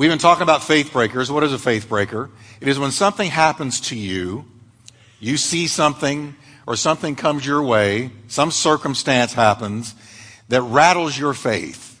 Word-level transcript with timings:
We've 0.00 0.08
been 0.08 0.18
talking 0.18 0.44
about 0.44 0.62
faith 0.62 0.94
breakers. 0.94 1.30
What 1.30 1.44
is 1.44 1.52
a 1.52 1.58
faith 1.58 1.86
breaker? 1.86 2.30
It 2.58 2.68
is 2.68 2.78
when 2.78 2.90
something 2.90 3.28
happens 3.28 3.82
to 3.90 3.96
you, 3.98 4.46
you 5.18 5.36
see 5.36 5.66
something, 5.66 6.34
or 6.66 6.74
something 6.74 7.14
comes 7.16 7.44
your 7.44 7.62
way, 7.62 8.10
some 8.26 8.50
circumstance 8.50 9.34
happens 9.34 9.94
that 10.48 10.62
rattles 10.62 11.18
your 11.18 11.34
faith. 11.34 12.00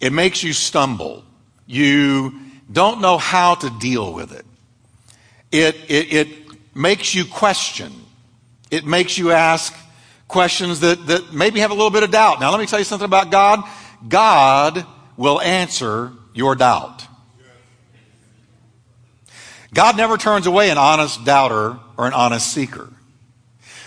It 0.00 0.12
makes 0.12 0.42
you 0.42 0.52
stumble. 0.52 1.22
You 1.64 2.40
don't 2.72 3.00
know 3.00 3.18
how 3.18 3.54
to 3.54 3.70
deal 3.78 4.12
with 4.12 4.32
it. 4.32 4.44
It, 5.52 5.76
it, 5.88 6.12
it 6.12 6.28
makes 6.74 7.14
you 7.14 7.24
question. 7.24 7.92
It 8.72 8.84
makes 8.84 9.16
you 9.16 9.30
ask 9.30 9.72
questions 10.26 10.80
that, 10.80 11.06
that 11.06 11.32
maybe 11.32 11.60
have 11.60 11.70
a 11.70 11.74
little 11.74 11.90
bit 11.90 12.02
of 12.02 12.10
doubt. 12.10 12.40
Now, 12.40 12.50
let 12.50 12.58
me 12.58 12.66
tell 12.66 12.80
you 12.80 12.84
something 12.84 13.06
about 13.06 13.30
God. 13.30 13.62
God 14.08 14.84
will 15.16 15.40
answer 15.40 16.10
your 16.36 16.54
doubt. 16.54 17.06
God 19.74 19.96
never 19.96 20.16
turns 20.16 20.46
away 20.46 20.70
an 20.70 20.78
honest 20.78 21.24
doubter 21.24 21.78
or 21.96 22.06
an 22.06 22.12
honest 22.12 22.52
seeker. 22.52 22.88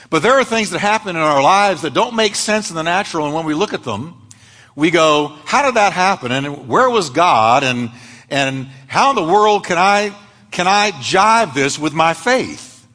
But 0.10 0.24
there 0.24 0.34
are 0.34 0.44
things 0.44 0.72
that 0.72 0.80
happen 0.80 1.16
in 1.16 1.22
our 1.22 1.42
lives 1.42 1.84
that 1.84 1.94
don't 1.94 2.16
make 2.16 2.36
sense 2.36 2.70
in 2.70 2.76
the 2.76 2.84
natural, 2.84 3.26
and 3.26 3.34
when 3.34 3.46
we 3.46 3.54
look 3.54 3.74
at 3.74 3.84
them, 3.84 4.28
we 4.76 4.92
go, 4.92 5.36
how 5.46 5.64
did 5.64 5.76
that 5.76 5.94
happen? 5.94 6.32
And 6.32 6.68
where 6.68 6.90
was 6.90 7.10
God? 7.10 7.64
And, 7.64 7.92
and 8.30 8.68
how 8.88 9.12
in 9.12 9.16
the 9.16 9.24
world 9.24 9.66
can 9.66 9.78
I, 9.78 10.16
can 10.52 10.68
I 10.68 10.92
jive 10.92 11.54
this 11.54 11.78
with 11.78 11.94
my 11.94 12.14
faith? 12.14 12.88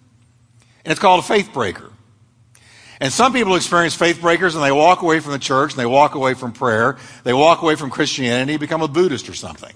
And 0.85 0.91
it's 0.93 1.01
called 1.01 1.21
a 1.21 1.27
faith 1.27 1.53
breaker. 1.53 1.91
And 3.01 3.13
some 3.13 3.33
people 3.33 3.57
experience 3.57 3.95
faith 3.95 4.21
breakers 4.21 4.55
and 4.55 4.63
they 4.63 4.73
walk 4.73 5.03
away 5.03 5.21
from 5.21 5.33
the 5.33 5.39
church 5.39 5.73
and 5.73 5.79
they 5.79 5.87
walk 5.87 6.15
away 6.15 6.35
from 6.35 6.53
prayer. 6.53 6.97
They 7.25 7.33
walk 7.33 7.63
away 7.63 7.75
from 7.75 7.91
Christianity, 7.91 8.57
become 8.57 8.83
a 8.83 8.89
Buddhist 8.89 9.29
or 9.29 9.35
something. 9.35 9.75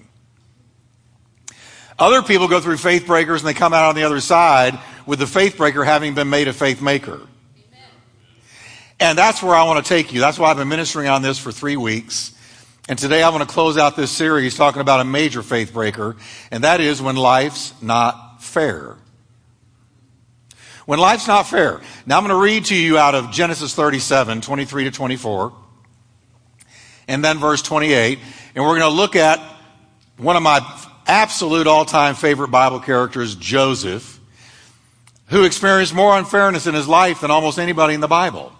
Other 1.97 2.21
people 2.21 2.47
go 2.47 2.61
through 2.61 2.77
faith 2.77 3.05
breakers 3.05 3.41
and 3.41 3.47
they 3.49 3.53
come 3.53 3.73
out 3.73 3.89
on 3.89 3.95
the 3.95 4.03
other 4.03 4.21
side 4.21 4.79
with 5.05 5.19
the 5.19 5.27
faith 5.27 5.57
breaker 5.57 5.83
having 5.83 6.13
been 6.13 6.29
made 6.29 6.47
a 6.47 6.53
faith 6.53 6.81
maker. 6.81 7.19
And 9.01 9.17
that's 9.17 9.41
where 9.43 9.55
I 9.55 9.63
want 9.63 9.83
to 9.83 9.89
take 9.89 10.13
you. 10.13 10.19
That's 10.19 10.39
why 10.39 10.51
I've 10.51 10.57
been 10.57 10.67
ministering 10.67 11.07
on 11.07 11.21
this 11.21 11.37
for 11.37 11.51
three 11.51 11.77
weeks. 11.77 12.33
And 12.89 12.97
today 12.97 13.21
I 13.21 13.29
want 13.29 13.47
to 13.47 13.53
close 13.53 13.77
out 13.77 13.95
this 13.95 14.11
series 14.11 14.55
talking 14.55 14.81
about 14.81 14.99
a 14.99 15.03
major 15.03 15.43
faith 15.43 15.73
breaker, 15.73 16.15
and 16.51 16.63
that 16.63 16.81
is 16.81 17.01
when 17.01 17.15
life's 17.15 17.73
not 17.81 18.41
fair. 18.41 18.95
When 20.89 20.97
life's 20.97 21.27
not 21.27 21.43
fair. 21.43 21.81
Now 22.07 22.17
I'm 22.17 22.25
going 22.25 22.35
to 22.35 22.43
read 22.43 22.65
to 22.65 22.75
you 22.75 22.97
out 22.97 23.13
of 23.13 23.29
Genesis 23.29 23.75
37, 23.75 24.41
23 24.41 24.85
to 24.85 24.89
24, 24.89 25.53
and 27.07 27.23
then 27.23 27.37
verse 27.37 27.61
28. 27.61 28.17
And 28.55 28.63
we're 28.63 28.79
going 28.79 28.89
to 28.91 28.97
look 28.97 29.15
at 29.15 29.39
one 30.17 30.35
of 30.35 30.41
my 30.41 30.61
absolute 31.05 31.67
all 31.67 31.85
time 31.85 32.15
favorite 32.15 32.47
Bible 32.47 32.79
characters, 32.79 33.35
Joseph, 33.35 34.19
who 35.27 35.43
experienced 35.43 35.93
more 35.93 36.17
unfairness 36.17 36.65
in 36.65 36.73
his 36.73 36.87
life 36.87 37.21
than 37.21 37.29
almost 37.29 37.59
anybody 37.59 37.93
in 37.93 38.01
the 38.01 38.07
Bible. 38.07 38.51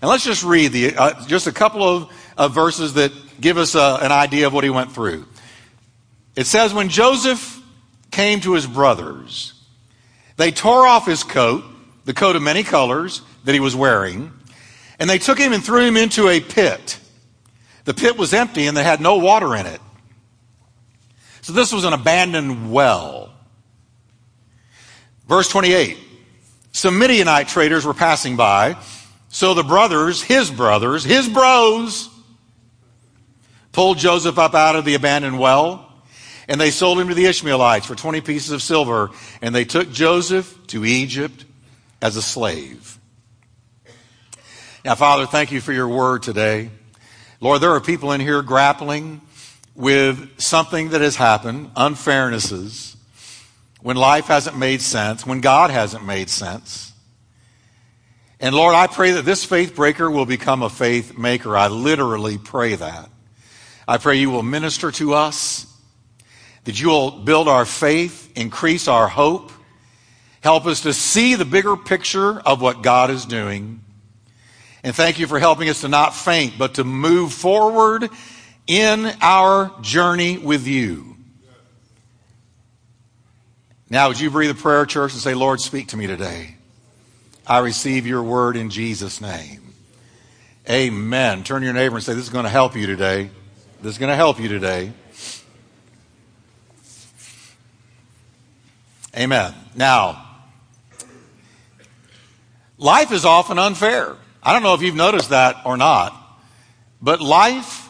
And 0.00 0.08
let's 0.08 0.24
just 0.24 0.42
read 0.42 0.72
the, 0.72 0.96
uh, 0.96 1.26
just 1.26 1.46
a 1.46 1.52
couple 1.52 2.08
of, 2.38 2.54
verses 2.54 2.94
that 2.94 3.12
give 3.38 3.58
us 3.58 3.74
uh, 3.74 3.98
an 4.00 4.10
idea 4.10 4.46
of 4.46 4.54
what 4.54 4.64
he 4.64 4.70
went 4.70 4.90
through. 4.90 5.26
It 6.34 6.46
says, 6.46 6.72
When 6.72 6.88
Joseph 6.88 7.62
came 8.10 8.40
to 8.40 8.54
his 8.54 8.66
brothers, 8.66 9.52
they 10.36 10.50
tore 10.50 10.86
off 10.86 11.06
his 11.06 11.22
coat, 11.22 11.64
the 12.04 12.14
coat 12.14 12.36
of 12.36 12.42
many 12.42 12.62
colors 12.62 13.22
that 13.44 13.52
he 13.52 13.60
was 13.60 13.74
wearing, 13.74 14.32
and 14.98 15.08
they 15.08 15.18
took 15.18 15.38
him 15.38 15.52
and 15.52 15.64
threw 15.64 15.82
him 15.82 15.96
into 15.96 16.28
a 16.28 16.40
pit. 16.40 16.98
The 17.84 17.94
pit 17.94 18.18
was 18.18 18.34
empty 18.34 18.66
and 18.66 18.76
they 18.76 18.84
had 18.84 19.00
no 19.00 19.16
water 19.16 19.54
in 19.54 19.66
it. 19.66 19.80
So 21.42 21.52
this 21.52 21.72
was 21.72 21.84
an 21.84 21.92
abandoned 21.92 22.72
well. 22.72 23.32
Verse 25.28 25.48
28 25.48 25.96
Some 26.72 26.98
Midianite 26.98 27.48
traders 27.48 27.84
were 27.84 27.94
passing 27.94 28.36
by 28.36 28.76
so 29.36 29.52
the 29.52 29.62
brothers, 29.62 30.22
his 30.22 30.50
brothers, 30.50 31.04
his 31.04 31.28
bros, 31.28 32.08
pulled 33.72 33.98
Joseph 33.98 34.38
up 34.38 34.54
out 34.54 34.76
of 34.76 34.86
the 34.86 34.94
abandoned 34.94 35.38
well, 35.38 35.85
and 36.48 36.60
they 36.60 36.70
sold 36.70 37.00
him 37.00 37.08
to 37.08 37.14
the 37.14 37.26
Ishmaelites 37.26 37.86
for 37.86 37.94
20 37.94 38.20
pieces 38.20 38.52
of 38.52 38.62
silver, 38.62 39.10
and 39.42 39.54
they 39.54 39.64
took 39.64 39.90
Joseph 39.90 40.66
to 40.68 40.84
Egypt 40.84 41.44
as 42.00 42.16
a 42.16 42.22
slave. 42.22 42.98
Now, 44.84 44.94
Father, 44.94 45.26
thank 45.26 45.50
you 45.50 45.60
for 45.60 45.72
your 45.72 45.88
word 45.88 46.22
today. 46.22 46.70
Lord, 47.40 47.60
there 47.60 47.72
are 47.72 47.80
people 47.80 48.12
in 48.12 48.20
here 48.20 48.42
grappling 48.42 49.20
with 49.74 50.40
something 50.40 50.90
that 50.90 51.00
has 51.00 51.16
happened, 51.16 51.74
unfairnesses, 51.74 52.96
when 53.82 53.96
life 53.96 54.26
hasn't 54.26 54.56
made 54.56 54.80
sense, 54.80 55.26
when 55.26 55.40
God 55.40 55.70
hasn't 55.70 56.04
made 56.04 56.30
sense. 56.30 56.92
And 58.40 58.54
Lord, 58.54 58.74
I 58.74 58.86
pray 58.86 59.12
that 59.12 59.24
this 59.24 59.44
faith 59.44 59.74
breaker 59.74 60.10
will 60.10 60.26
become 60.26 60.62
a 60.62 60.70
faith 60.70 61.16
maker. 61.16 61.56
I 61.56 61.68
literally 61.68 62.38
pray 62.38 62.74
that. 62.74 63.08
I 63.88 63.98
pray 63.98 64.16
you 64.16 64.30
will 64.30 64.42
minister 64.42 64.90
to 64.92 65.14
us, 65.14 65.66
that 66.66 66.78
you 66.80 66.88
will 66.88 67.12
build 67.12 67.48
our 67.48 67.64
faith, 67.64 68.30
increase 68.36 68.88
our 68.88 69.08
hope, 69.08 69.50
help 70.42 70.66
us 70.66 70.82
to 70.82 70.92
see 70.92 71.34
the 71.34 71.44
bigger 71.44 71.76
picture 71.76 72.38
of 72.40 72.60
what 72.60 72.82
God 72.82 73.10
is 73.10 73.24
doing. 73.24 73.80
And 74.84 74.94
thank 74.94 75.18
you 75.18 75.26
for 75.26 75.38
helping 75.38 75.68
us 75.68 75.80
to 75.80 75.88
not 75.88 76.14
faint, 76.14 76.58
but 76.58 76.74
to 76.74 76.84
move 76.84 77.32
forward 77.32 78.10
in 78.66 79.12
our 79.20 79.72
journey 79.80 80.38
with 80.38 80.66
you. 80.66 81.16
Now, 83.88 84.08
would 84.08 84.18
you 84.18 84.30
breathe 84.30 84.50
a 84.50 84.54
prayer, 84.54 84.84
church, 84.86 85.12
and 85.12 85.20
say, 85.20 85.34
Lord, 85.34 85.60
speak 85.60 85.88
to 85.88 85.96
me 85.96 86.08
today? 86.08 86.56
I 87.46 87.58
receive 87.58 88.06
your 88.08 88.24
word 88.24 88.56
in 88.56 88.70
Jesus' 88.70 89.20
name. 89.20 89.72
Amen. 90.68 91.44
Turn 91.44 91.60
to 91.60 91.64
your 91.64 91.74
neighbor 91.74 91.94
and 91.94 92.04
say, 92.04 92.14
This 92.14 92.24
is 92.24 92.30
going 92.30 92.44
to 92.44 92.50
help 92.50 92.74
you 92.74 92.86
today. 92.86 93.30
This 93.82 93.92
is 93.92 93.98
going 93.98 94.10
to 94.10 94.16
help 94.16 94.40
you 94.40 94.48
today. 94.48 94.92
Amen. 99.16 99.54
Now, 99.74 100.24
life 102.76 103.12
is 103.12 103.24
often 103.24 103.58
unfair. 103.58 104.16
I 104.42 104.52
don't 104.52 104.62
know 104.62 104.74
if 104.74 104.82
you've 104.82 104.94
noticed 104.94 105.30
that 105.30 105.56
or 105.64 105.76
not, 105.76 106.14
but 107.00 107.20
life 107.20 107.88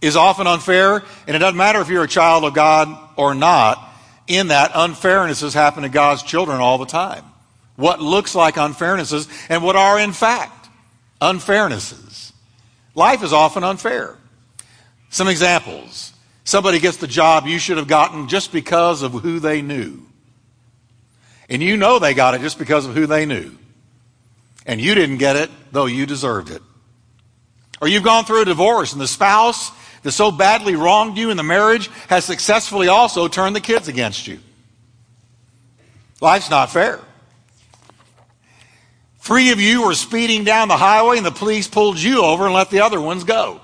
is 0.00 0.16
often 0.16 0.46
unfair, 0.46 1.04
and 1.26 1.36
it 1.36 1.38
doesn't 1.38 1.56
matter 1.56 1.80
if 1.80 1.88
you're 1.88 2.04
a 2.04 2.08
child 2.08 2.44
of 2.44 2.54
God 2.54 2.88
or 3.16 3.34
not, 3.34 3.88
in 4.26 4.48
that 4.48 4.72
unfairness 4.74 5.40
has 5.42 5.54
happened 5.54 5.84
to 5.84 5.90
God's 5.90 6.22
children 6.22 6.60
all 6.60 6.78
the 6.78 6.86
time 6.86 7.24
what 7.76 8.00
looks 8.00 8.34
like 8.34 8.54
unfairnesses 8.56 9.28
and 9.48 9.62
what 9.62 9.76
are 9.76 9.98
in 9.98 10.12
fact 10.12 10.68
unfairnesses. 11.20 12.32
Life 12.94 13.22
is 13.22 13.32
often 13.32 13.64
unfair. 13.64 14.16
Some 15.10 15.28
examples. 15.28 16.12
Somebody 16.44 16.80
gets 16.80 16.98
the 16.98 17.06
job 17.06 17.46
you 17.46 17.58
should 17.58 17.76
have 17.76 17.88
gotten 17.88 18.28
just 18.28 18.52
because 18.52 19.02
of 19.02 19.12
who 19.12 19.38
they 19.38 19.62
knew. 19.62 20.06
And 21.52 21.62
you 21.62 21.76
know 21.76 21.98
they 21.98 22.14
got 22.14 22.34
it 22.34 22.40
just 22.40 22.58
because 22.58 22.86
of 22.86 22.94
who 22.94 23.06
they 23.06 23.26
knew. 23.26 23.50
And 24.64 24.80
you 24.80 24.94
didn't 24.94 25.18
get 25.18 25.36
it, 25.36 25.50
though 25.70 25.84
you 25.84 26.06
deserved 26.06 26.48
it. 26.50 26.62
Or 27.78 27.88
you've 27.88 28.02
gone 28.02 28.24
through 28.24 28.40
a 28.40 28.46
divorce 28.46 28.92
and 28.92 29.00
the 29.00 29.06
spouse 29.06 29.70
that 30.02 30.12
so 30.12 30.30
badly 30.30 30.76
wronged 30.76 31.18
you 31.18 31.28
in 31.28 31.36
the 31.36 31.42
marriage 31.42 31.90
has 32.08 32.24
successfully 32.24 32.88
also 32.88 33.28
turned 33.28 33.54
the 33.54 33.60
kids 33.60 33.86
against 33.86 34.26
you. 34.26 34.38
Life's 36.22 36.48
not 36.48 36.70
fair. 36.70 37.00
Three 39.18 39.52
of 39.52 39.60
you 39.60 39.84
were 39.84 39.94
speeding 39.94 40.44
down 40.44 40.68
the 40.68 40.78
highway 40.78 41.18
and 41.18 41.26
the 41.26 41.30
police 41.30 41.68
pulled 41.68 41.98
you 41.98 42.24
over 42.24 42.46
and 42.46 42.54
let 42.54 42.70
the 42.70 42.80
other 42.80 43.00
ones 43.00 43.24
go. 43.24 43.60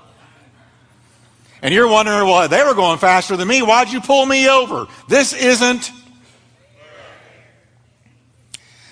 And 1.63 1.73
you're 1.73 1.87
wondering, 1.87 2.23
well, 2.27 2.47
they 2.47 2.63
were 2.63 2.75
going 2.75 2.99
faster 2.99 3.35
than 3.35 3.47
me. 3.47 3.63
Why'd 3.63 3.91
you 3.91 3.99
pull 3.99 4.27
me 4.27 4.47
over? 4.47 4.85
This 5.07 5.33
isn't. 5.33 5.91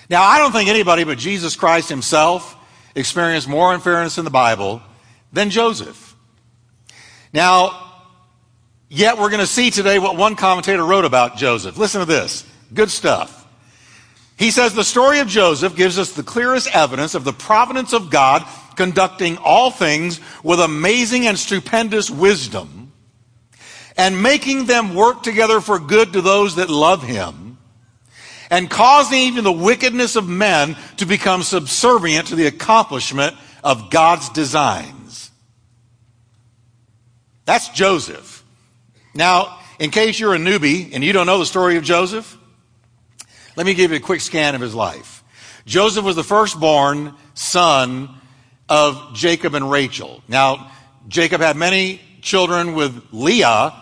Now, 0.10 0.24
I 0.24 0.40
don't 0.40 0.52
think 0.52 0.70
anybody 0.70 1.04
but 1.04 1.18
Jesus 1.18 1.56
Christ 1.56 1.90
himself 1.90 2.56
experienced 2.96 3.48
more 3.48 3.74
unfairness 3.74 4.18
in 4.18 4.26
the 4.26 4.32
Bible 4.32 4.82
than 5.34 5.50
Joseph. 5.50 6.16
Now, 7.34 8.04
yet 8.90 9.18
we're 9.18 9.30
going 9.30 9.42
to 9.42 9.48
see 9.48 9.70
today 9.70 10.00
what 10.00 10.16
one 10.16 10.36
commentator 10.36 10.84
wrote 10.84 11.06
about 11.06 11.38
Joseph. 11.38 11.78
Listen 11.78 12.00
to 12.00 12.06
this. 12.06 12.46
Good 12.74 12.90
stuff. 12.90 13.46
He 14.38 14.52
says 14.52 14.74
the 14.74 14.84
story 14.84 15.20
of 15.20 15.28
Joseph 15.28 15.76
gives 15.76 15.98
us 15.98 16.14
the 16.14 16.24
clearest 16.24 16.74
evidence 16.74 17.16
of 17.16 17.24
the 17.24 17.34
providence 17.34 17.94
of 17.94 18.10
God 18.10 18.46
conducting 18.76 19.38
all 19.38 19.72
things 19.72 20.20
with 20.44 20.60
amazing 20.60 21.26
and 21.28 21.38
stupendous 21.38 22.10
wisdom 22.10 22.92
and 23.98 24.22
making 24.22 24.68
them 24.68 24.94
work 24.94 25.24
together 25.24 25.60
for 25.60 25.80
good 25.80 26.14
to 26.14 26.22
those 26.22 26.56
that 26.56 26.70
love 26.70 27.02
him 27.02 27.47
and 28.50 28.70
causing 28.70 29.20
even 29.20 29.44
the 29.44 29.52
wickedness 29.52 30.16
of 30.16 30.28
men 30.28 30.76
to 30.98 31.06
become 31.06 31.44
subservient 31.44 32.28
to 32.28 32.36
the 32.36 32.48
accomplishment 32.48 33.36
of 33.64 33.90
God's 33.90 34.30
designs. 34.30 35.32
That's 37.46 37.70
Joseph. 37.70 38.44
Now, 39.14 39.60
in 39.80 39.92
case 39.92 40.20
you're 40.20 40.36
a 40.36 40.40
newbie 40.40 40.92
and 40.94 41.04
you 41.04 41.14
don't 41.14 41.26
know 41.26 41.40
the 41.40 41.46
story 41.46 41.78
of 41.78 41.84
Joseph, 41.84 42.38
let 43.56 43.66
me 43.66 43.74
give 43.74 43.92
you 43.92 43.98
a 43.98 44.02
quick 44.02 44.22
scan 44.22 44.56
of 44.56 44.62
his 44.62 44.76
life. 44.76 45.24
Joseph 45.66 46.06
was 46.06 46.16
the 46.16 46.24
firstborn 46.24 47.14
son 47.34 48.10
of 48.70 49.14
Jacob 49.14 49.54
and 49.56 49.70
Rachel. 49.70 50.22
Now, 50.28 50.72
Jacob 51.08 51.42
had 51.42 51.56
many 51.56 52.02
children 52.22 52.74
with 52.74 53.02
Leah, 53.12 53.74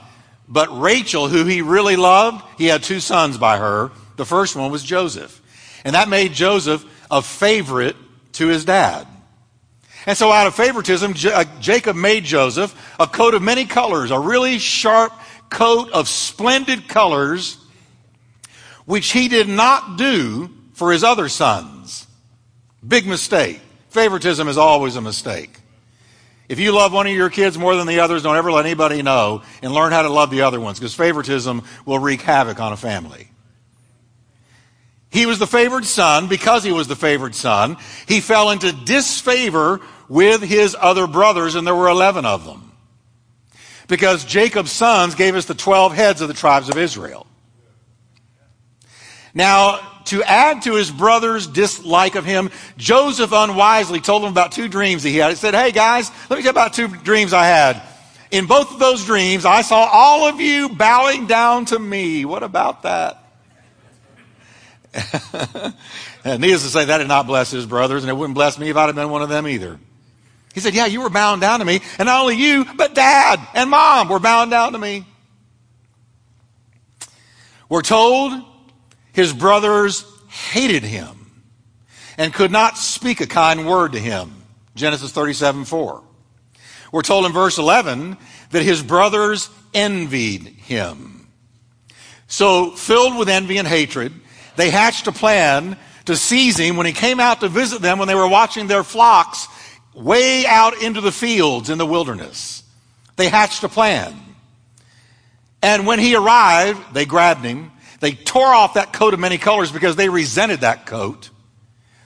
but 0.48 0.80
Rachel, 0.80 1.28
who 1.28 1.44
he 1.46 1.62
really 1.62 1.96
loved, 1.96 2.44
he 2.58 2.66
had 2.66 2.84
two 2.84 3.00
sons 3.00 3.38
by 3.38 3.58
her. 3.58 3.92
The 4.18 4.26
first 4.26 4.56
one 4.56 4.72
was 4.72 4.84
Joseph. 4.84 5.42
And 5.84 5.96
that 5.96 6.10
made 6.10 6.34
Joseph 6.34 6.84
a 7.12 7.22
favorite 7.22 7.96
to 8.34 8.48
his 8.48 8.66
dad. 8.66 9.08
And 10.06 10.18
so, 10.18 10.32
out 10.32 10.48
of 10.48 10.56
favoritism, 10.56 11.16
uh, 11.34 11.46
Jacob 11.60 11.96
made 11.96 12.26
Joseph 12.26 12.76
a 13.00 13.08
coat 13.08 13.34
of 13.34 13.42
many 13.42 13.66
colors, 13.66 14.12
a 14.12 14.20
really 14.20 14.60
sharp 14.60 15.14
coat 15.50 15.92
of 15.92 16.08
splendid 16.08 16.88
colors, 16.88 17.58
which 18.86 19.12
he 19.12 19.28
did 19.28 19.50
not 19.50 19.98
do 19.98 20.52
for 20.74 20.92
his 20.92 21.04
other 21.04 21.28
sons. 21.28 22.06
Big 22.88 23.08
mistake. 23.08 23.62
Favoritism 23.90 24.48
is 24.48 24.58
always 24.58 24.96
a 24.96 25.02
mistake. 25.02 25.60
If 26.48 26.60
you 26.60 26.72
love 26.72 26.94
one 26.94 27.08
of 27.08 27.14
your 27.14 27.32
kids 27.32 27.58
more 27.58 27.76
than 27.76 27.88
the 27.88 28.02
others, 28.02 28.22
don't 28.22 28.36
ever 28.36 28.52
let 28.52 28.66
anybody 28.66 29.02
know 29.02 29.42
and 29.64 29.74
learn 29.74 29.92
how 29.92 30.04
to 30.04 30.10
love 30.10 30.30
the 30.30 30.42
other 30.42 30.60
ones 30.60 30.78
because 30.78 30.94
favoritism 30.94 31.64
will 31.86 31.98
wreak 31.98 32.22
havoc 32.22 32.60
on 32.60 32.72
a 32.72 32.78
family. 32.78 33.30
He 35.16 35.26
was 35.26 35.40
the 35.40 35.48
favored 35.48 35.86
son. 35.86 36.28
Because 36.28 36.66
he 36.66 36.74
was 36.74 36.90
the 36.90 36.96
favored 36.98 37.36
son, 37.36 37.78
he 38.06 38.20
fell 38.20 38.52
into 38.52 38.74
disfavor 38.74 39.80
with 40.10 40.42
his 40.42 40.76
other 40.78 41.08
brothers, 41.08 41.56
and 41.56 41.66
there 41.66 41.74
were 41.74 41.88
11 41.88 42.26
of 42.26 42.44
them. 42.44 42.74
Because 43.88 44.26
Jacob's 44.26 44.74
sons 44.74 45.16
gave 45.16 45.36
us 45.36 45.46
the 45.46 45.54
12 45.54 45.94
heads 45.94 46.20
of 46.20 46.28
the 46.28 46.34
tribes 46.34 46.68
of 46.68 46.78
Israel. 46.78 47.26
Now, 49.34 49.80
to 50.06 50.22
add 50.22 50.64
to 50.64 50.76
his 50.76 50.92
brother's 50.92 51.48
dislike 51.48 52.16
of 52.16 52.26
him, 52.26 52.52
Joseph 52.76 53.32
unwisely 53.32 54.02
told 54.02 54.24
them 54.24 54.32
about 54.32 54.52
two 54.52 54.68
dreams 54.68 55.02
he 55.02 55.16
had. 55.16 55.30
He 55.30 55.36
said, 55.36 55.54
Hey 55.54 55.72
guys, 55.72 56.12
let 56.30 56.36
me 56.36 56.44
tell 56.44 56.44
you 56.44 56.50
about 56.50 56.74
two 56.74 56.90
dreams 56.90 57.32
I 57.32 57.46
had. 57.46 57.82
In 58.32 58.48
both 58.48 58.74
of 58.74 58.80
those 58.80 59.06
dreams, 59.06 59.46
I 59.46 59.62
saw 59.62 59.88
all 59.90 60.28
of 60.28 60.42
you 60.42 60.68
bowing 60.68 61.26
down 61.26 61.64
to 61.66 61.80
me. 61.80 62.26
What 62.26 62.44
about 62.44 62.84
that? 62.84 63.25
needless 66.26 66.64
to 66.64 66.70
say, 66.70 66.86
that 66.86 67.00
did 67.00 67.08
not 67.08 67.28
bless 67.28 67.52
his 67.52 67.66
brothers, 67.66 68.04
and 68.04 68.10
it 68.10 68.14
wouldn't 68.14 68.36
bless 68.36 68.58
me 68.58 68.70
if 68.70 68.78
I'd 68.78 68.88
have 68.88 68.96
been 68.96 69.10
one 69.10 69.22
of 69.22 69.30
them 69.30 69.48
either. 69.48 69.80
He 70.54 70.62
said, 70.62 70.74
Yeah, 70.74 70.86
you 70.86 71.02
were 71.02 71.10
bound 71.10 71.42
down 71.42 71.60
to 71.60 71.66
me, 71.66 71.82
and 72.00 72.06
not 72.06 72.22
only 72.22 72.36
you, 72.36 72.66
but 72.76 72.96
dad 72.96 73.40
and 73.54 73.70
mom 73.70 74.08
were 74.08 74.20
bound 74.20 74.52
down 74.52 74.72
to 74.72 74.78
me. 74.78 75.06
We're 77.68 77.82
told 77.82 78.42
his 79.12 79.34
brothers 79.34 80.06
hated 80.30 80.84
him 80.84 81.32
and 82.18 82.34
could 82.34 82.52
not 82.52 82.78
speak 82.78 83.22
a 83.22 83.28
kind 83.28 83.68
word 83.68 83.94
to 83.94 84.00
him. 84.00 84.44
Genesis 84.76 85.12
37 85.12 85.66
4. 85.66 86.04
We're 86.92 87.02
told 87.02 87.26
in 87.26 87.34
verse 87.34 87.58
11 87.58 88.18
that 88.52 88.64
his 88.64 88.82
brothers 88.82 89.50
envied 89.74 90.44
him. 90.44 91.28
So, 92.28 92.72
filled 92.72 93.18
with 93.18 93.30
envy 93.30 93.58
and 93.58 93.68
hatred, 93.68 94.14
they 94.58 94.70
hatched 94.70 95.08
a 95.08 95.12
plan 95.12 95.78
to 96.06 96.16
seize 96.16 96.58
him 96.58 96.78
when 96.78 96.86
he 96.86 96.94
came 96.94 97.20
out 97.20 97.42
to 97.42 97.50
visit 97.50 97.82
them 97.82 98.00
when 98.00 98.08
they 98.08 98.16
were 98.16 98.28
watching 98.28 98.68
their 98.68 98.84
flocks 98.84 99.48
way 99.94 100.46
out 100.46 100.82
into 100.82 101.02
the 101.02 101.12
fields 101.12 101.70
in 101.70 101.78
the 101.78 101.86
wilderness. 101.86 102.64
They 103.16 103.30
hatched 103.30 103.64
a 103.64 103.70
plan. 103.70 104.14
And 105.62 105.88
when 105.88 106.00
he 106.00 106.16
arrived, 106.16 106.94
they 106.94 107.06
grabbed 107.06 107.44
him 107.44 107.72
they 108.00 108.12
tore 108.12 108.54
off 108.54 108.76
that 108.76 108.94
coat 108.94 109.14
of 109.14 109.20
many 109.20 109.38
colors 109.38 109.72
because 109.72 109.96
they 109.96 110.10
resented 110.10 110.62
that 110.62 110.86
coat. 110.86 111.30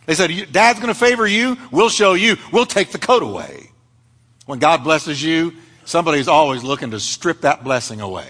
They 0.05 0.15
said, 0.15 0.31
Dad's 0.51 0.79
going 0.79 0.93
to 0.93 0.99
favor 0.99 1.27
you. 1.27 1.57
We'll 1.71 1.89
show 1.89 2.13
you. 2.13 2.37
We'll 2.53 2.65
take 2.65 2.91
the 2.91 2.97
coat 2.97 3.21
away. 3.21 3.69
When 4.45 4.59
God 4.59 4.83
blesses 4.83 5.21
you, 5.21 5.53
somebody's 5.85 6.27
always 6.27 6.63
looking 6.63 6.91
to 6.91 7.01
strip 7.01 7.41
that 7.41 7.65
blessing 7.65 8.01
away. 8.01 8.29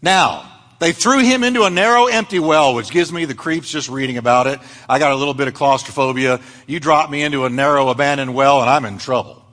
Now, 0.00 0.57
they 0.78 0.92
threw 0.92 1.18
him 1.18 1.42
into 1.42 1.64
a 1.64 1.70
narrow, 1.70 2.06
empty 2.06 2.38
well, 2.38 2.74
which 2.74 2.90
gives 2.90 3.12
me 3.12 3.24
the 3.24 3.34
creeps 3.34 3.68
just 3.70 3.88
reading 3.88 4.16
about 4.16 4.46
it. 4.46 4.60
I 4.88 4.98
got 4.98 5.10
a 5.10 5.16
little 5.16 5.34
bit 5.34 5.48
of 5.48 5.54
claustrophobia. 5.54 6.40
You 6.66 6.78
drop 6.78 7.10
me 7.10 7.22
into 7.22 7.44
a 7.44 7.50
narrow, 7.50 7.88
abandoned 7.88 8.34
well, 8.34 8.60
and 8.60 8.70
I'm 8.70 8.84
in 8.84 8.98
trouble. 8.98 9.44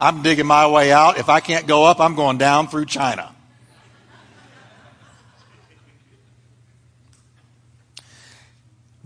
I'm 0.00 0.22
digging 0.22 0.46
my 0.46 0.66
way 0.68 0.90
out. 0.90 1.18
If 1.18 1.28
I 1.28 1.40
can't 1.40 1.66
go 1.66 1.84
up, 1.84 2.00
I'm 2.00 2.14
going 2.14 2.38
down 2.38 2.68
through 2.68 2.86
China. 2.86 3.34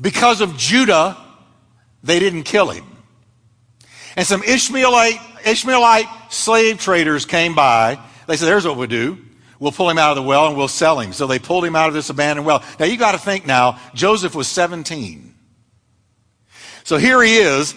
Because 0.00 0.41
of 0.41 0.56
Judah, 0.56 1.17
they 2.05 2.20
didn't 2.20 2.44
kill 2.44 2.70
him. 2.70 2.85
And 4.17 4.25
some 4.25 4.44
Ishmaelite, 4.44 5.19
Ishmaelite 5.44 6.06
slave 6.31 6.79
traders 6.79 7.27
came 7.27 7.56
by. 7.56 7.99
They 8.29 8.37
said, 8.37 8.47
There's 8.47 8.65
what 8.65 8.77
we'll 8.77 8.87
do. 8.87 9.19
We'll 9.65 9.73
pull 9.73 9.89
him 9.89 9.97
out 9.97 10.11
of 10.11 10.17
the 10.17 10.23
well 10.23 10.47
and 10.47 10.59
we'll 10.59 10.69
sell 10.69 11.01
him. 11.01 11.15
So 11.15 11.27
they 11.27 11.39
pulled 11.39 11.65
him 11.65 11.75
out 11.75 11.89
of 11.89 11.95
this 11.95 12.11
abandoned 12.11 12.45
well. 12.45 12.63
Now 12.79 12.85
you 12.85 12.99
got 12.99 13.13
to 13.13 13.19
think 13.19 13.47
now, 13.47 13.81
Joseph 13.95 14.35
was 14.35 14.47
17. 14.47 15.35
So 16.83 16.99
here 16.99 17.23
he 17.23 17.39
is. 17.39 17.75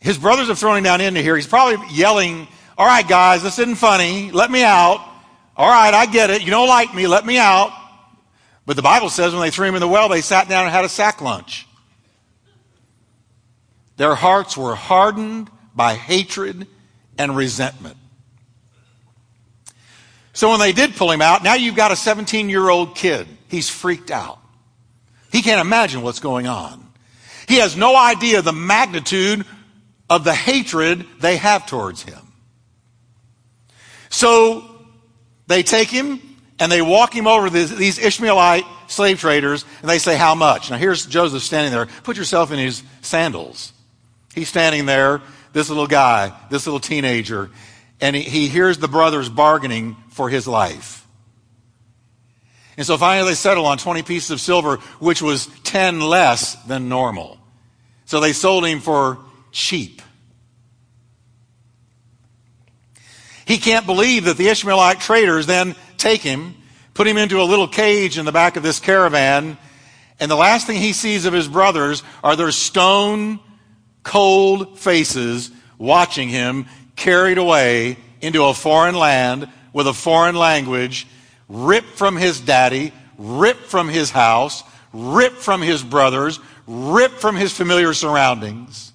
His 0.00 0.18
brothers 0.18 0.48
have 0.48 0.58
thrown 0.58 0.76
him 0.76 0.84
down 0.84 1.00
into 1.00 1.22
here. 1.22 1.34
He's 1.34 1.46
probably 1.46 1.82
yelling, 1.96 2.46
All 2.76 2.86
right, 2.86 3.08
guys, 3.08 3.42
this 3.42 3.58
isn't 3.58 3.76
funny. 3.76 4.30
Let 4.32 4.50
me 4.50 4.62
out. 4.62 5.00
All 5.56 5.70
right, 5.70 5.94
I 5.94 6.04
get 6.04 6.28
it. 6.28 6.42
You 6.42 6.50
don't 6.50 6.68
like 6.68 6.94
me. 6.94 7.06
Let 7.06 7.24
me 7.24 7.38
out. 7.38 7.72
But 8.66 8.76
the 8.76 8.82
Bible 8.82 9.08
says 9.08 9.32
when 9.32 9.40
they 9.40 9.50
threw 9.50 9.66
him 9.66 9.76
in 9.76 9.80
the 9.80 9.88
well, 9.88 10.10
they 10.10 10.20
sat 10.20 10.46
down 10.46 10.64
and 10.64 10.74
had 10.74 10.84
a 10.84 10.90
sack 10.90 11.22
lunch. 11.22 11.66
Their 13.96 14.14
hearts 14.14 14.58
were 14.58 14.74
hardened 14.74 15.50
by 15.74 15.94
hatred 15.94 16.66
and 17.16 17.34
resentment. 17.34 17.96
So 20.38 20.50
when 20.50 20.60
they 20.60 20.70
did 20.70 20.94
pull 20.94 21.10
him 21.10 21.20
out, 21.20 21.42
now 21.42 21.54
you've 21.54 21.74
got 21.74 21.90
a 21.90 21.96
17 21.96 22.48
year 22.48 22.68
old 22.68 22.94
kid. 22.94 23.26
He's 23.48 23.68
freaked 23.68 24.12
out. 24.12 24.38
He 25.32 25.42
can't 25.42 25.60
imagine 25.60 26.00
what's 26.02 26.20
going 26.20 26.46
on. 26.46 26.92
He 27.48 27.56
has 27.56 27.76
no 27.76 27.96
idea 27.96 28.40
the 28.40 28.52
magnitude 28.52 29.44
of 30.08 30.22
the 30.22 30.32
hatred 30.32 31.04
they 31.18 31.38
have 31.38 31.66
towards 31.66 32.04
him. 32.04 32.20
So 34.10 34.62
they 35.48 35.64
take 35.64 35.88
him 35.88 36.20
and 36.60 36.70
they 36.70 36.82
walk 36.82 37.12
him 37.12 37.26
over 37.26 37.50
to 37.50 37.66
these 37.74 37.98
Ishmaelite 37.98 38.64
slave 38.86 39.18
traders, 39.18 39.64
and 39.80 39.90
they 39.90 39.98
say, 39.98 40.16
How 40.16 40.36
much? 40.36 40.70
Now 40.70 40.76
here's 40.76 41.04
Joseph 41.04 41.42
standing 41.42 41.72
there. 41.72 41.86
Put 42.04 42.16
yourself 42.16 42.52
in 42.52 42.60
his 42.60 42.84
sandals. 43.02 43.72
He's 44.36 44.48
standing 44.48 44.86
there, 44.86 45.20
this 45.52 45.68
little 45.68 45.88
guy, 45.88 46.32
this 46.48 46.64
little 46.64 46.78
teenager, 46.78 47.50
and 48.00 48.14
he, 48.14 48.22
he 48.22 48.48
hears 48.48 48.78
the 48.78 48.88
brothers 48.88 49.28
bargaining 49.28 49.96
for 50.10 50.28
his 50.28 50.46
life. 50.46 51.06
And 52.76 52.86
so 52.86 52.96
finally 52.96 53.30
they 53.30 53.34
settle 53.34 53.66
on 53.66 53.78
20 53.78 54.02
pieces 54.02 54.30
of 54.30 54.40
silver, 54.40 54.76
which 55.00 55.20
was 55.20 55.46
10 55.64 56.00
less 56.00 56.54
than 56.64 56.88
normal. 56.88 57.38
So 58.04 58.20
they 58.20 58.32
sold 58.32 58.64
him 58.64 58.80
for 58.80 59.18
cheap. 59.50 60.00
He 63.46 63.58
can't 63.58 63.86
believe 63.86 64.26
that 64.26 64.36
the 64.36 64.48
Ishmaelite 64.48 65.00
traders 65.00 65.46
then 65.46 65.74
take 65.96 66.20
him, 66.20 66.54
put 66.94 67.06
him 67.06 67.16
into 67.16 67.40
a 67.40 67.44
little 67.44 67.66
cage 67.66 68.18
in 68.18 68.26
the 68.26 68.32
back 68.32 68.56
of 68.56 68.62
this 68.62 68.78
caravan, 68.78 69.58
and 70.20 70.30
the 70.30 70.36
last 70.36 70.66
thing 70.66 70.80
he 70.80 70.92
sees 70.92 71.24
of 71.24 71.32
his 71.32 71.48
brothers 71.48 72.02
are 72.22 72.36
their 72.36 72.52
stone 72.52 73.40
cold 74.02 74.78
faces 74.78 75.50
watching 75.78 76.28
him 76.28 76.66
carried 76.98 77.38
away 77.38 77.96
into 78.20 78.44
a 78.44 78.52
foreign 78.52 78.94
land 78.94 79.48
with 79.72 79.86
a 79.86 79.94
foreign 79.94 80.34
language, 80.34 81.06
ripped 81.48 81.96
from 81.96 82.16
his 82.16 82.40
daddy, 82.40 82.92
ripped 83.16 83.62
from 83.62 83.88
his 83.88 84.10
house, 84.10 84.62
ripped 84.92 85.36
from 85.36 85.62
his 85.62 85.82
brothers, 85.82 86.40
ripped 86.66 87.20
from 87.20 87.36
his 87.36 87.52
familiar 87.52 87.94
surroundings. 87.94 88.92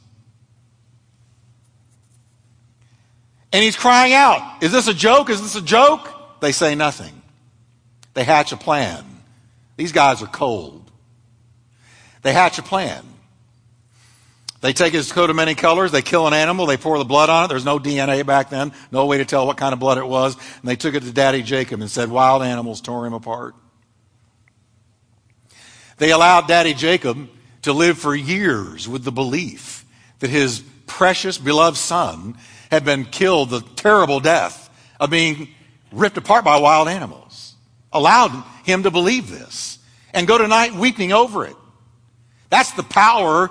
And 3.52 3.64
he's 3.64 3.76
crying 3.76 4.14
out, 4.14 4.64
Is 4.64 4.72
this 4.72 4.88
a 4.88 4.94
joke? 4.94 5.30
Is 5.30 5.42
this 5.42 5.56
a 5.56 5.62
joke? 5.62 6.10
They 6.42 6.52
say 6.52 6.76
nothing. 6.76 7.22
They 8.14 8.24
hatch 8.24 8.52
a 8.52 8.58
plan. 8.58 9.06
These 9.78 9.92
guys 9.92 10.22
are 10.22 10.28
cold. 10.28 10.92
They 12.22 12.34
hatch 12.34 12.58
a 12.58 12.64
plan. 12.64 13.04
They 14.64 14.72
take 14.72 14.94
his 14.94 15.12
coat 15.12 15.30
of 15.30 15.36
many 15.36 15.56
colors, 15.56 15.92
they 15.92 16.02
kill 16.02 16.26
an 16.26 16.34
animal, 16.34 16.66
they 16.66 16.78
pour 16.78 16.98
the 16.98 17.04
blood 17.04 17.30
on 17.30 17.44
it. 17.44 17.48
There's 17.50 17.66
no 17.66 17.80
DNA 17.80 18.26
back 18.26 18.50
then, 18.50 18.72
no 18.94 19.06
way 19.08 19.18
to 19.18 19.26
tell 19.26 19.46
what 19.46 19.58
kind 19.58 19.74
of 19.74 19.80
blood 19.80 19.98
it 19.98 20.08
was. 20.08 20.36
And 20.36 20.70
they 20.70 20.78
took 20.78 20.96
it 20.96 21.04
to 21.04 21.12
Daddy 21.12 21.44
Jacob 21.44 21.82
and 21.82 21.92
said, 21.92 22.10
Wild 22.10 22.42
animals 22.42 22.80
tore 22.80 23.06
him 23.06 23.12
apart. 23.12 23.56
They 25.98 26.12
allowed 26.12 26.48
Daddy 26.48 26.74
Jacob 26.74 27.28
to 27.64 27.74
live 27.74 27.98
for 27.98 28.16
years 28.16 28.88
with 28.88 29.04
the 29.04 29.12
belief 29.12 29.84
that 30.20 30.30
his 30.30 30.64
precious, 30.88 31.38
beloved 31.38 31.76
son 31.76 32.38
had 32.72 32.86
been 32.86 33.04
killed 33.04 33.50
the 33.50 33.60
terrible 33.76 34.22
death 34.22 34.70
of 34.98 35.10
being 35.10 35.50
ripped 35.92 36.16
apart 36.16 36.46
by 36.46 36.56
wild 36.56 36.88
animals. 36.88 37.56
Allowed 37.92 38.32
him 38.64 38.84
to 38.84 38.92
believe 38.92 39.30
this 39.30 39.78
and 40.14 40.26
go 40.26 40.38
to 40.38 40.48
night 40.48 40.74
weeping 40.74 41.12
over 41.12 41.46
it. 41.46 41.58
That's 42.50 42.72
the 42.72 42.84
power 42.84 43.50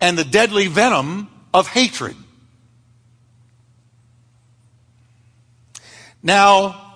and 0.00 0.16
the 0.16 0.24
deadly 0.24 0.66
venom 0.66 1.28
of 1.52 1.68
hatred. 1.68 2.16
Now, 6.22 6.90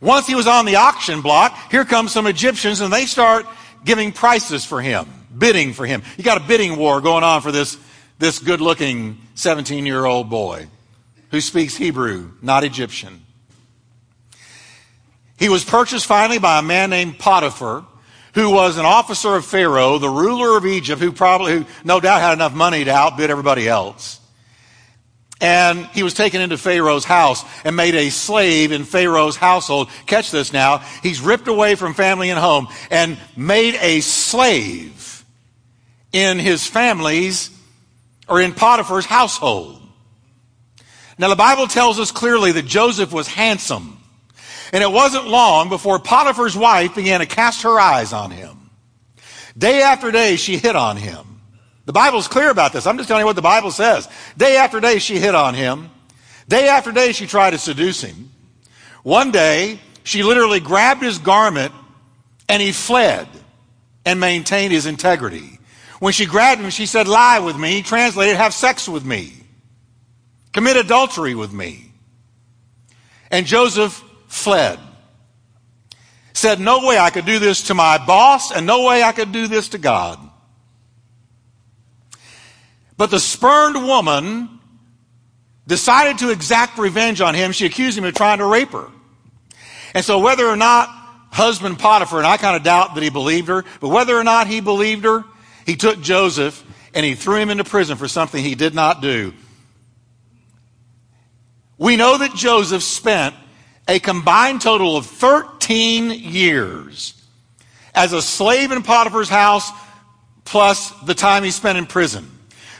once 0.00 0.26
he 0.26 0.34
was 0.34 0.46
on 0.46 0.64
the 0.64 0.76
auction 0.76 1.22
block, 1.22 1.70
here 1.70 1.84
come 1.84 2.08
some 2.08 2.26
Egyptians 2.26 2.80
and 2.80 2.92
they 2.92 3.06
start 3.06 3.46
giving 3.84 4.12
prices 4.12 4.64
for 4.64 4.80
him, 4.80 5.06
bidding 5.36 5.72
for 5.72 5.86
him. 5.86 6.02
You 6.16 6.24
got 6.24 6.38
a 6.38 6.46
bidding 6.46 6.76
war 6.76 7.00
going 7.00 7.24
on 7.24 7.40
for 7.42 7.52
this, 7.52 7.76
this 8.18 8.38
good 8.38 8.60
looking 8.60 9.18
17 9.34 9.86
year 9.86 10.04
old 10.04 10.30
boy 10.30 10.66
who 11.30 11.40
speaks 11.40 11.76
Hebrew, 11.76 12.32
not 12.42 12.64
Egyptian. 12.64 13.24
He 15.38 15.48
was 15.48 15.64
purchased 15.64 16.06
finally 16.06 16.38
by 16.38 16.58
a 16.58 16.62
man 16.62 16.90
named 16.90 17.18
Potiphar, 17.18 17.84
who 18.38 18.50
was 18.50 18.78
an 18.78 18.84
officer 18.84 19.34
of 19.34 19.44
Pharaoh, 19.44 19.98
the 19.98 20.08
ruler 20.08 20.56
of 20.56 20.64
Egypt, 20.64 21.02
who 21.02 21.10
probably, 21.10 21.54
who 21.54 21.66
no 21.82 21.98
doubt 21.98 22.20
had 22.20 22.34
enough 22.34 22.54
money 22.54 22.84
to 22.84 22.92
outbid 22.92 23.30
everybody 23.30 23.68
else. 23.68 24.20
And 25.40 25.86
he 25.86 26.04
was 26.04 26.14
taken 26.14 26.40
into 26.40 26.56
Pharaoh's 26.56 27.04
house 27.04 27.44
and 27.64 27.74
made 27.74 27.96
a 27.96 28.10
slave 28.10 28.70
in 28.70 28.84
Pharaoh's 28.84 29.34
household. 29.34 29.90
Catch 30.06 30.30
this 30.30 30.52
now. 30.52 30.78
He's 31.02 31.20
ripped 31.20 31.48
away 31.48 31.74
from 31.74 31.94
family 31.94 32.30
and 32.30 32.38
home 32.38 32.68
and 32.92 33.18
made 33.36 33.74
a 33.80 34.02
slave 34.02 35.24
in 36.12 36.38
his 36.38 36.64
family's 36.64 37.50
or 38.28 38.40
in 38.40 38.52
Potiphar's 38.52 39.06
household. 39.06 39.82
Now 41.18 41.28
the 41.28 41.34
Bible 41.34 41.66
tells 41.66 41.98
us 41.98 42.12
clearly 42.12 42.52
that 42.52 42.66
Joseph 42.66 43.12
was 43.12 43.26
handsome. 43.26 43.97
And 44.72 44.82
it 44.82 44.90
wasn't 44.90 45.26
long 45.26 45.68
before 45.68 45.98
Potiphar's 45.98 46.56
wife 46.56 46.94
began 46.94 47.20
to 47.20 47.26
cast 47.26 47.62
her 47.62 47.78
eyes 47.80 48.12
on 48.12 48.30
him. 48.30 48.70
Day 49.56 49.82
after 49.82 50.10
day, 50.10 50.36
she 50.36 50.56
hit 50.56 50.76
on 50.76 50.96
him. 50.96 51.40
The 51.86 51.92
Bible's 51.92 52.28
clear 52.28 52.50
about 52.50 52.72
this. 52.72 52.86
I'm 52.86 52.98
just 52.98 53.08
telling 53.08 53.22
you 53.22 53.26
what 53.26 53.36
the 53.36 53.42
Bible 53.42 53.70
says. 53.70 54.08
Day 54.36 54.56
after 54.58 54.78
day, 54.78 54.98
she 54.98 55.18
hit 55.18 55.34
on 55.34 55.54
him. 55.54 55.90
Day 56.46 56.68
after 56.68 56.92
day, 56.92 57.12
she 57.12 57.26
tried 57.26 57.50
to 57.52 57.58
seduce 57.58 58.02
him. 58.02 58.30
One 59.02 59.30
day, 59.30 59.80
she 60.04 60.22
literally 60.22 60.60
grabbed 60.60 61.02
his 61.02 61.18
garment 61.18 61.72
and 62.48 62.62
he 62.62 62.72
fled 62.72 63.26
and 64.04 64.20
maintained 64.20 64.72
his 64.72 64.86
integrity. 64.86 65.58
When 65.98 66.12
she 66.12 66.26
grabbed 66.26 66.60
him, 66.60 66.70
she 66.70 66.86
said, 66.86 67.08
lie 67.08 67.40
with 67.40 67.56
me. 67.56 67.72
He 67.72 67.82
translated, 67.82 68.36
have 68.36 68.54
sex 68.54 68.88
with 68.88 69.04
me. 69.04 69.32
Commit 70.52 70.76
adultery 70.76 71.34
with 71.34 71.52
me. 71.52 71.92
And 73.30 73.46
Joseph 73.46 74.02
fled. 74.28 74.78
Said, 76.32 76.60
no 76.60 76.86
way 76.86 76.98
I 76.98 77.10
could 77.10 77.26
do 77.26 77.40
this 77.40 77.64
to 77.64 77.74
my 77.74 77.98
boss 77.98 78.52
and 78.52 78.64
no 78.64 78.84
way 78.84 79.02
I 79.02 79.10
could 79.10 79.32
do 79.32 79.48
this 79.48 79.70
to 79.70 79.78
God. 79.78 80.20
But 82.96 83.10
the 83.10 83.18
spurned 83.18 83.76
woman 83.76 84.60
decided 85.66 86.18
to 86.18 86.30
exact 86.30 86.78
revenge 86.78 87.20
on 87.20 87.34
him. 87.34 87.52
She 87.52 87.66
accused 87.66 87.98
him 87.98 88.04
of 88.04 88.14
trying 88.14 88.38
to 88.38 88.46
rape 88.46 88.70
her. 88.70 88.88
And 89.94 90.04
so 90.04 90.20
whether 90.20 90.46
or 90.46 90.56
not 90.56 90.88
husband 91.30 91.78
Potiphar, 91.78 92.18
and 92.18 92.26
I 92.26 92.36
kind 92.36 92.56
of 92.56 92.62
doubt 92.62 92.94
that 92.94 93.02
he 93.02 93.10
believed 93.10 93.48
her, 93.48 93.64
but 93.80 93.88
whether 93.88 94.16
or 94.16 94.24
not 94.24 94.46
he 94.46 94.60
believed 94.60 95.04
her, 95.04 95.24
he 95.66 95.76
took 95.76 96.00
Joseph 96.00 96.64
and 96.94 97.04
he 97.04 97.14
threw 97.14 97.36
him 97.36 97.50
into 97.50 97.64
prison 97.64 97.96
for 97.96 98.08
something 98.08 98.42
he 98.42 98.54
did 98.54 98.74
not 98.74 99.02
do. 99.02 99.34
We 101.76 101.96
know 101.96 102.18
that 102.18 102.34
Joseph 102.34 102.82
spent 102.82 103.34
a 103.88 103.98
combined 103.98 104.60
total 104.60 104.96
of 104.96 105.06
13 105.06 106.10
years 106.10 107.14
as 107.94 108.12
a 108.12 108.20
slave 108.22 108.70
in 108.70 108.82
Potiphar's 108.82 109.30
house 109.30 109.70
plus 110.44 110.90
the 111.02 111.14
time 111.14 111.42
he 111.42 111.50
spent 111.50 111.78
in 111.78 111.86
prison. 111.86 112.30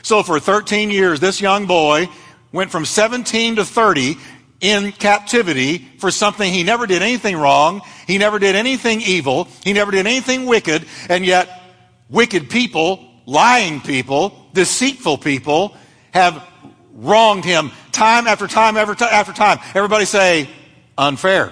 So 0.03 0.23
for 0.23 0.39
13 0.39 0.91
years, 0.91 1.19
this 1.19 1.41
young 1.41 1.65
boy 1.65 2.07
went 2.51 2.71
from 2.71 2.85
17 2.85 3.57
to 3.57 3.65
30 3.65 4.15
in 4.61 4.91
captivity 4.91 5.77
for 5.99 6.11
something 6.11 6.51
he 6.51 6.63
never 6.63 6.85
did 6.85 7.01
anything 7.01 7.37
wrong. 7.37 7.81
He 8.07 8.17
never 8.17 8.39
did 8.39 8.55
anything 8.55 9.01
evil. 9.01 9.47
He 9.63 9.73
never 9.73 9.91
did 9.91 10.05
anything 10.05 10.45
wicked. 10.45 10.85
And 11.09 11.25
yet, 11.25 11.49
wicked 12.09 12.49
people, 12.49 13.07
lying 13.25 13.81
people, 13.81 14.47
deceitful 14.53 15.19
people 15.19 15.75
have 16.11 16.45
wronged 16.93 17.45
him 17.45 17.71
time 17.91 18.27
after 18.27 18.47
time 18.47 18.77
after, 18.77 19.03
after 19.05 19.33
time. 19.33 19.59
Everybody 19.75 20.05
say, 20.05 20.49
unfair. 20.99 21.51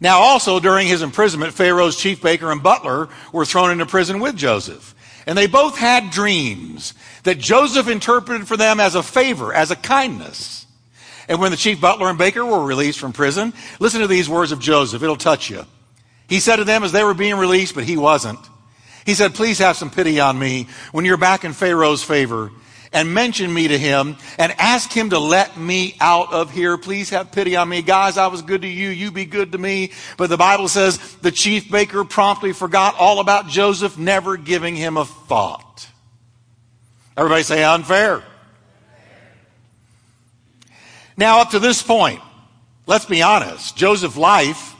Now, 0.00 0.18
also 0.18 0.60
during 0.60 0.86
his 0.86 1.00
imprisonment, 1.00 1.54
Pharaoh's 1.54 1.96
chief 1.96 2.20
baker 2.20 2.52
and 2.52 2.62
butler 2.62 3.08
were 3.32 3.46
thrown 3.46 3.70
into 3.70 3.86
prison 3.86 4.20
with 4.20 4.36
Joseph. 4.36 4.94
And 5.26 5.38
they 5.38 5.46
both 5.46 5.78
had 5.78 6.10
dreams 6.10 6.92
that 7.22 7.38
Joseph 7.38 7.88
interpreted 7.88 8.46
for 8.46 8.58
them 8.58 8.80
as 8.80 8.94
a 8.94 9.02
favor, 9.02 9.54
as 9.54 9.70
a 9.70 9.76
kindness. 9.76 10.66
And 11.26 11.40
when 11.40 11.52
the 11.52 11.56
chief 11.56 11.80
butler 11.80 12.10
and 12.10 12.18
baker 12.18 12.44
were 12.44 12.62
released 12.62 12.98
from 12.98 13.14
prison, 13.14 13.54
listen 13.78 14.02
to 14.02 14.06
these 14.06 14.28
words 14.28 14.52
of 14.52 14.60
Joseph. 14.60 15.02
It'll 15.02 15.16
touch 15.16 15.48
you. 15.48 15.64
He 16.28 16.40
said 16.40 16.56
to 16.56 16.64
them 16.64 16.84
as 16.84 16.92
they 16.92 17.04
were 17.04 17.14
being 17.14 17.36
released, 17.36 17.74
but 17.74 17.84
he 17.84 17.96
wasn't. 17.96 18.40
He 19.06 19.14
said, 19.14 19.34
please 19.34 19.58
have 19.58 19.76
some 19.76 19.90
pity 19.90 20.20
on 20.20 20.38
me 20.38 20.66
when 20.92 21.06
you're 21.06 21.16
back 21.16 21.44
in 21.44 21.54
Pharaoh's 21.54 22.02
favor 22.02 22.50
and 22.94 23.12
mention 23.12 23.52
me 23.52 23.68
to 23.68 23.76
him 23.76 24.16
and 24.38 24.54
ask 24.56 24.90
him 24.90 25.10
to 25.10 25.18
let 25.18 25.58
me 25.58 25.96
out 26.00 26.32
of 26.32 26.52
here. 26.52 26.78
Please 26.78 27.10
have 27.10 27.32
pity 27.32 27.56
on 27.56 27.68
me. 27.68 27.82
Guys, 27.82 28.16
I 28.16 28.28
was 28.28 28.40
good 28.40 28.62
to 28.62 28.68
you. 28.68 28.88
You 28.88 29.10
be 29.10 29.26
good 29.26 29.52
to 29.52 29.58
me. 29.58 29.90
But 30.16 30.30
the 30.30 30.36
Bible 30.36 30.68
says 30.68 30.98
the 31.16 31.32
chief 31.32 31.70
baker 31.70 32.04
promptly 32.04 32.52
forgot 32.52 32.94
all 32.96 33.18
about 33.18 33.48
Joseph, 33.48 33.98
never 33.98 34.36
giving 34.36 34.76
him 34.76 34.96
a 34.96 35.04
thought. 35.04 35.88
Everybody 37.16 37.42
say 37.42 37.64
unfair. 37.64 38.22
Now, 41.16 41.40
up 41.40 41.50
to 41.50 41.58
this 41.58 41.82
point, 41.82 42.20
let's 42.86 43.04
be 43.04 43.22
honest. 43.22 43.76
Joseph's 43.76 44.16
life 44.16 44.74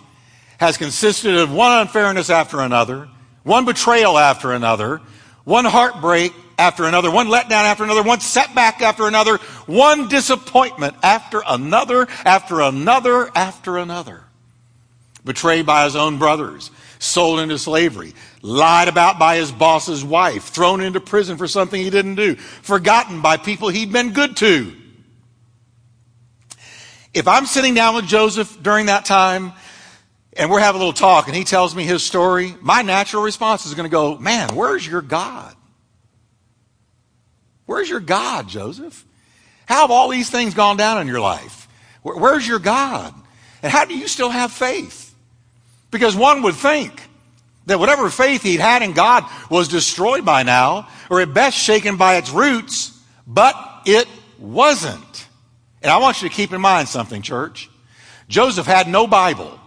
has 0.59 0.77
consisted 0.77 1.37
of 1.37 1.53
one 1.53 1.81
unfairness 1.81 2.31
after 2.31 2.61
another, 2.61 3.09
one 3.43 3.65
betrayal 3.65 4.19
after 4.19 4.53
another, 4.53 5.01
one 5.45 5.65
heartbreak 5.65 6.33
after 6.59 6.85
another, 6.85 7.11
one 7.11 7.29
letdown 7.29 7.65
after 7.65 7.85
another, 7.85 8.03
one 8.03 8.21
setback 8.21 8.81
after 8.83 9.07
another, 9.07 9.39
one 9.67 10.09
disappointment 10.09 10.97
after 11.03 11.43
another, 11.47 12.07
after 12.25 12.61
another, 12.61 13.31
after 13.35 13.79
another. 13.79 14.25
Betrayed 15.25 15.65
by 15.65 15.85
his 15.85 15.97
own 15.97 16.19
brothers, 16.19 16.71
sold 16.99 17.41
into 17.41 17.59
slavery, 17.59 18.13
lied 18.43 18.89
about 18.89 19.19
by 19.19 19.37
his 19.37 19.51
boss's 19.51 20.05
wife, 20.05 20.45
thrown 20.49 20.81
into 20.81 21.01
prison 21.01 21.39
for 21.39 21.49
something 21.49 21.81
he 21.81 21.91
didn't 21.91 22.17
do, 22.17 22.35
forgotten 22.35 23.23
by 23.23 23.37
people 23.37 23.69
he'd 23.69 23.93
been 23.93 24.13
good 24.13 24.37
to. 24.39 24.73
If 27.15 27.29
I'm 27.29 27.47
sitting 27.47 27.75
down 27.75 27.95
with 27.95 28.07
Joseph 28.07 28.61
during 28.63 28.87
that 28.87 29.05
time 29.05 29.53
and 30.37 30.51
we're 30.51 30.59
having 30.59 30.81
a 30.81 30.85
little 30.85 30.93
talk 30.93 31.29
and 31.29 31.37
he 31.37 31.45
tells 31.45 31.75
me 31.75 31.85
his 31.85 32.03
story, 32.03 32.55
my 32.61 32.83
natural 32.83 33.23
response 33.23 33.67
is 33.67 33.75
going 33.75 33.89
to 33.89 33.93
go, 33.93 34.19
man, 34.19 34.55
where's 34.57 34.87
your 34.87 35.01
God? 35.01 35.55
Where's 37.67 37.89
your 37.89 38.01
God, 38.01 38.49
Joseph? 38.49 39.05
How 39.67 39.83
have 39.83 39.91
all 39.91 40.09
these 40.09 40.31
things 40.31 40.55
gone 40.55 40.77
down 40.77 41.01
in 41.01 41.07
your 41.07 41.21
life? 41.21 41.69
Where's 42.03 42.47
your 42.47 42.59
God? 42.59 43.15
And 43.63 43.73
how 43.73 43.87
do 43.87 43.97
you 43.97 44.09
still 44.09 44.29
have 44.29 44.53
faith? 44.53 45.15
Because 45.91 46.15
one 46.15 46.43
would 46.43 46.55
think 46.55 47.01
that 47.67 47.79
whatever 47.79 48.11
faith 48.11 48.43
he'd 48.43 48.61
had 48.61 48.83
in 48.83 48.93
God 48.93 49.25
was 49.49 49.69
destroyed 49.69 50.25
by 50.25 50.43
now, 50.43 50.89
or 51.09 51.21
at 51.21 51.33
best 51.33 51.57
shaken 51.57 51.97
by 51.97 52.17
its 52.17 52.31
roots, 52.31 52.99
but 53.27 53.55
it 53.87 54.07
wasn't. 54.39 55.27
And 55.83 55.91
I 55.91 55.99
want 55.99 56.21
you 56.21 56.29
to 56.29 56.35
keep 56.35 56.53
in 56.53 56.61
mind 56.61 56.89
something, 56.89 57.23
church. 57.23 57.71
Joseph 58.29 58.67
had 58.67 58.89
no 58.89 59.07
Bible. 59.07 59.59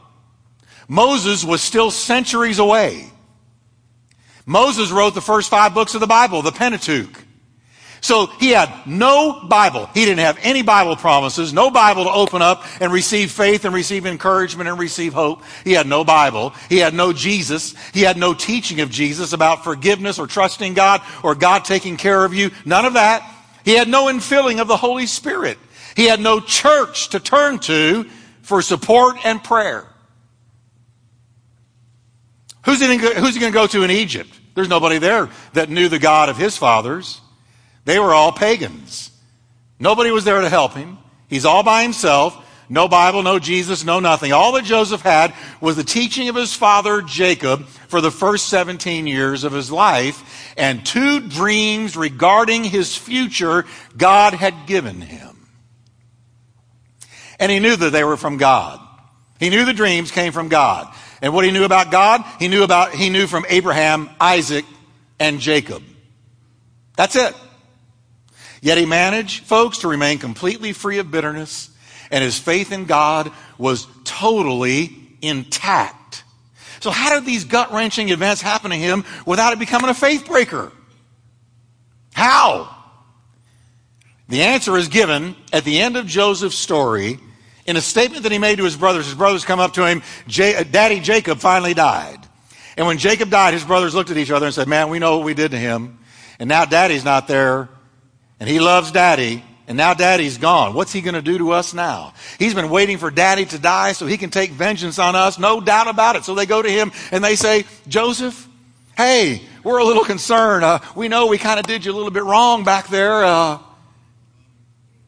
Moses 0.87 1.43
was 1.43 1.61
still 1.61 1.91
centuries 1.91 2.59
away. 2.59 3.11
Moses 4.45 4.91
wrote 4.91 5.13
the 5.13 5.21
first 5.21 5.49
five 5.49 5.73
books 5.73 5.93
of 5.93 6.01
the 6.01 6.07
Bible, 6.07 6.41
the 6.41 6.51
Pentateuch. 6.51 7.23
So 7.99 8.27
he 8.27 8.51
had 8.51 8.71
no 8.85 9.41
Bible. 9.47 9.89
He 9.93 10.05
didn't 10.05 10.19
have 10.19 10.37
any 10.41 10.61
Bible 10.61 10.95
promises, 10.95 11.51
no 11.51 11.71
Bible 11.71 12.03
to 12.03 12.11
open 12.11 12.41
up 12.41 12.63
and 12.79 12.93
receive 12.93 13.31
faith 13.31 13.65
and 13.65 13.73
receive 13.73 14.05
encouragement 14.05 14.69
and 14.69 14.77
receive 14.77 15.13
hope. 15.13 15.41
He 15.63 15.73
had 15.73 15.87
no 15.87 16.03
Bible. 16.03 16.53
He 16.69 16.77
had 16.77 16.93
no 16.93 17.11
Jesus. 17.11 17.73
He 17.93 18.01
had 18.01 18.15
no 18.17 18.33
teaching 18.33 18.81
of 18.81 18.91
Jesus 18.91 19.33
about 19.33 19.63
forgiveness 19.63 20.19
or 20.19 20.27
trusting 20.27 20.75
God 20.75 21.01
or 21.23 21.35
God 21.35 21.65
taking 21.65 21.97
care 21.97 22.23
of 22.23 22.33
you. 22.33 22.51
None 22.65 22.85
of 22.85 22.93
that. 22.93 23.29
He 23.65 23.73
had 23.73 23.87
no 23.87 24.05
infilling 24.05 24.61
of 24.61 24.67
the 24.67 24.77
Holy 24.77 25.07
Spirit. 25.07 25.57
He 25.95 26.05
had 26.05 26.19
no 26.19 26.39
church 26.39 27.09
to 27.09 27.19
turn 27.19 27.59
to 27.59 28.05
for 28.43 28.61
support 28.61 29.17
and 29.25 29.43
prayer. 29.43 29.85
Who's 32.65 32.79
he 32.79 32.97
going 32.97 33.31
to 33.31 33.51
go 33.51 33.67
to 33.67 33.83
in 33.83 33.91
Egypt? 33.91 34.29
There's 34.53 34.69
nobody 34.69 34.99
there 34.99 35.29
that 35.53 35.69
knew 35.69 35.89
the 35.89 35.99
God 35.99 36.29
of 36.29 36.37
his 36.37 36.55
fathers. 36.55 37.21
They 37.87 37.99
were 37.99 38.13
all 38.13 38.33
pagans. 38.33 39.11
Nobody 39.79 40.11
was 40.11 40.25
there 40.25 40.41
to 40.41 40.49
help 40.49 40.73
him. 40.73 40.97
He's 41.29 41.45
all 41.45 41.63
by 41.63 41.83
himself. 41.83 42.37
No 42.67 42.89
Bible, 42.89 43.23
no 43.23 43.39
Jesus, 43.39 43.85
no 43.85 44.01
nothing. 44.01 44.33
All 44.33 44.51
that 44.51 44.65
Joseph 44.65 44.99
had 44.99 45.33
was 45.61 45.77
the 45.77 45.85
teaching 45.85 46.27
of 46.27 46.35
his 46.35 46.53
father 46.53 47.01
Jacob 47.01 47.65
for 47.87 48.01
the 48.01 48.11
first 48.11 48.49
17 48.49 49.07
years 49.07 49.45
of 49.45 49.53
his 49.53 49.71
life 49.71 50.53
and 50.57 50.85
two 50.85 51.29
dreams 51.29 51.95
regarding 51.95 52.65
his 52.65 52.93
future 52.93 53.63
God 53.95 54.33
had 54.33 54.67
given 54.67 54.99
him. 54.99 55.47
And 57.39 57.49
he 57.49 57.59
knew 57.59 57.77
that 57.77 57.93
they 57.93 58.03
were 58.03 58.17
from 58.17 58.35
God. 58.35 58.81
He 59.39 59.49
knew 59.49 59.63
the 59.63 59.71
dreams 59.71 60.11
came 60.11 60.33
from 60.33 60.49
God. 60.49 60.93
And 61.21 61.33
what 61.33 61.45
he 61.45 61.51
knew 61.51 61.63
about 61.63 61.89
God, 61.89 62.25
he 62.37 62.49
knew 62.49 62.63
about, 62.63 62.93
he 62.93 63.09
knew 63.09 63.27
from 63.27 63.45
Abraham, 63.47 64.09
Isaac, 64.19 64.65
and 65.21 65.39
Jacob. 65.39 65.83
That's 66.97 67.15
it. 67.15 67.33
Yet 68.61 68.77
he 68.77 68.85
managed, 68.85 69.43
folks, 69.45 69.79
to 69.79 69.87
remain 69.87 70.19
completely 70.19 70.73
free 70.73 70.99
of 70.99 71.11
bitterness, 71.11 71.69
and 72.11 72.23
his 72.23 72.39
faith 72.39 72.71
in 72.71 72.85
God 72.85 73.31
was 73.57 73.87
totally 74.03 74.95
intact. 75.21 76.23
So 76.79 76.91
how 76.91 77.15
did 77.15 77.25
these 77.25 77.43
gut 77.43 77.71
wrenching 77.71 78.09
events 78.09 78.41
happen 78.41 78.71
to 78.71 78.77
him 78.77 79.03
without 79.25 79.53
it 79.53 79.59
becoming 79.59 79.89
a 79.89 79.93
faith 79.93 80.25
breaker? 80.25 80.71
How? 82.13 82.73
The 84.29 84.43
answer 84.43 84.77
is 84.77 84.87
given 84.87 85.35
at 85.53 85.63
the 85.63 85.79
end 85.79 85.97
of 85.97 86.05
Joseph's 86.05 86.57
story 86.57 87.19
in 87.65 87.77
a 87.77 87.81
statement 87.81 88.23
that 88.23 88.31
he 88.31 88.39
made 88.39 88.57
to 88.57 88.63
his 88.63 88.75
brothers. 88.75 89.05
His 89.05 89.15
brothers 89.15 89.45
come 89.45 89.59
up 89.59 89.73
to 89.73 89.85
him, 89.85 90.01
Daddy 90.27 90.99
Jacob 90.99 91.39
finally 91.39 91.73
died. 91.73 92.19
And 92.77 92.85
when 92.85 92.97
Jacob 92.97 93.29
died, 93.29 93.53
his 93.53 93.63
brothers 93.63 93.95
looked 93.95 94.11
at 94.11 94.17
each 94.17 94.31
other 94.31 94.45
and 94.45 94.53
said, 94.53 94.67
Man, 94.67 94.89
we 94.89 94.99
know 94.99 95.17
what 95.17 95.25
we 95.25 95.33
did 95.33 95.51
to 95.51 95.57
him. 95.57 95.99
And 96.39 96.47
now 96.47 96.65
daddy's 96.65 97.03
not 97.03 97.27
there. 97.27 97.69
And 98.39 98.49
he 98.49 98.59
loves 98.59 98.91
daddy. 98.91 99.43
And 99.67 99.75
now 99.75 99.93
daddy's 99.93 100.37
gone. 100.37 100.73
What's 100.73 100.93
he 100.93 101.01
going 101.01 101.15
to 101.15 101.21
do 101.21 101.37
to 101.39 101.51
us 101.51 101.73
now? 101.73 102.13
He's 102.39 102.53
been 102.53 102.69
waiting 102.69 102.97
for 102.97 103.11
daddy 103.11 103.43
to 103.45 103.59
die 103.59 103.91
so 103.91 104.05
he 104.05 104.17
can 104.17 104.29
take 104.29 104.51
vengeance 104.51 104.97
on 104.97 105.13
us. 105.13 105.37
No 105.37 105.59
doubt 105.59 105.89
about 105.89 106.15
it. 106.15 106.23
So 106.23 106.35
they 106.35 106.45
go 106.45 106.61
to 106.61 106.69
him 106.69 106.93
and 107.11 107.21
they 107.21 107.35
say, 107.35 107.65
Joseph, 107.85 108.47
hey, 108.95 109.41
we're 109.65 109.79
a 109.79 109.83
little 109.83 110.05
concerned. 110.05 110.63
Uh, 110.63 110.79
we 110.95 111.09
know 111.09 111.27
we 111.27 111.37
kind 111.37 111.59
of 111.59 111.65
did 111.65 111.83
you 111.83 111.91
a 111.91 111.95
little 111.95 112.11
bit 112.11 112.23
wrong 112.23 112.63
back 112.63 112.87
there. 112.87 113.25
Uh, 113.25 113.59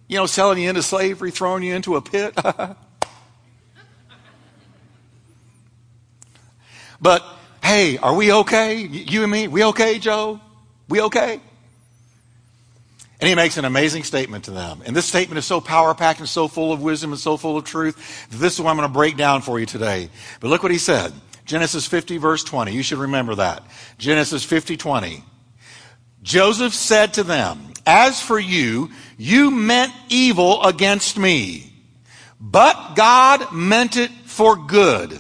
you 0.10 0.18
know, 0.18 0.26
selling 0.26 0.60
you 0.60 0.68
into 0.68 0.84
slavery, 0.84 1.32
throwing 1.32 1.64
you 1.64 1.74
into 1.74 1.96
a 1.96 2.02
pit. 2.02 2.34
but 7.02 7.24
hey, 7.64 7.98
are 7.98 8.14
we 8.14 8.34
okay? 8.34 8.76
You 8.76 9.24
and 9.24 9.32
me, 9.32 9.48
we 9.48 9.64
okay, 9.66 10.00
Joe? 10.00 10.42
We 10.90 11.00
okay? 11.04 11.40
And 13.20 13.28
he 13.28 13.36
makes 13.36 13.58
an 13.58 13.66
amazing 13.66 14.04
statement 14.04 14.46
to 14.46 14.52
them. 14.52 14.82
And 14.86 14.96
this 14.96 15.06
statement 15.06 15.38
is 15.40 15.46
so 15.46 15.60
power 15.60 15.94
packed 15.94 16.20
and 16.20 16.30
so 16.30 16.48
full 16.48 16.72
of 16.72 16.82
wisdom 16.82 17.12
and 17.12 17.20
so 17.20 17.36
full 17.36 17.58
of 17.58 17.66
truth. 17.66 18.30
that 18.30 18.38
This 18.38 18.54
is 18.54 18.62
what 18.62 18.70
I'm 18.70 18.78
going 18.78 18.88
to 18.88 18.94
break 18.94 19.18
down 19.18 19.42
for 19.42 19.60
you 19.60 19.66
today. 19.66 20.10
But 20.40 20.48
look 20.48 20.64
what 20.64 20.72
he 20.72 20.78
said. 20.78 21.12
Genesis 21.46 21.86
50 21.86 22.18
verse 22.18 22.44
20. 22.44 22.72
You 22.72 22.84
should 22.84 23.00
remember 23.00 23.36
that. 23.36 23.64
Genesis 23.98 24.44
50 24.44 24.78
20. 24.78 25.24
Joseph 26.22 26.74
said 26.74 27.16
to 27.16 27.24
them, 27.24 27.74
As 27.86 28.22
for 28.22 28.40
you, 28.40 28.90
you 29.18 29.52
meant 29.52 29.92
evil 30.10 30.64
against 30.64 31.18
me, 31.18 31.74
but 32.40 32.96
God 32.96 33.52
meant 33.52 33.98
it 33.98 34.12
for 34.26 34.56
good, 34.56 35.20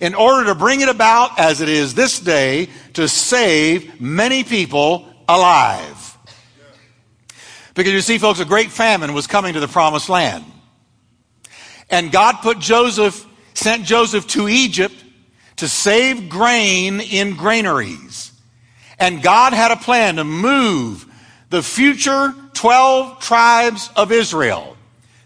in 0.00 0.14
order 0.14 0.46
to 0.46 0.54
bring 0.54 0.80
it 0.80 0.88
about 0.88 1.38
as 1.38 1.60
it 1.60 1.68
is 1.68 1.94
this 1.94 2.20
day 2.20 2.68
to 2.94 3.08
save 3.08 4.00
many 4.00 4.44
people 4.44 5.12
alive. 5.28 6.07
Because 7.78 7.92
you 7.92 8.00
see, 8.00 8.18
folks, 8.18 8.40
a 8.40 8.44
great 8.44 8.72
famine 8.72 9.12
was 9.12 9.28
coming 9.28 9.54
to 9.54 9.60
the 9.60 9.68
promised 9.68 10.08
land. 10.08 10.44
And 11.88 12.10
God 12.10 12.38
put 12.42 12.58
Joseph, 12.58 13.24
sent 13.54 13.84
Joseph 13.84 14.26
to 14.28 14.48
Egypt 14.48 14.96
to 15.58 15.68
save 15.68 16.28
grain 16.28 17.00
in 17.00 17.36
granaries. 17.36 18.32
And 18.98 19.22
God 19.22 19.52
had 19.52 19.70
a 19.70 19.76
plan 19.76 20.16
to 20.16 20.24
move 20.24 21.06
the 21.50 21.62
future 21.62 22.34
12 22.54 23.20
tribes 23.20 23.90
of 23.94 24.10
Israel 24.10 24.76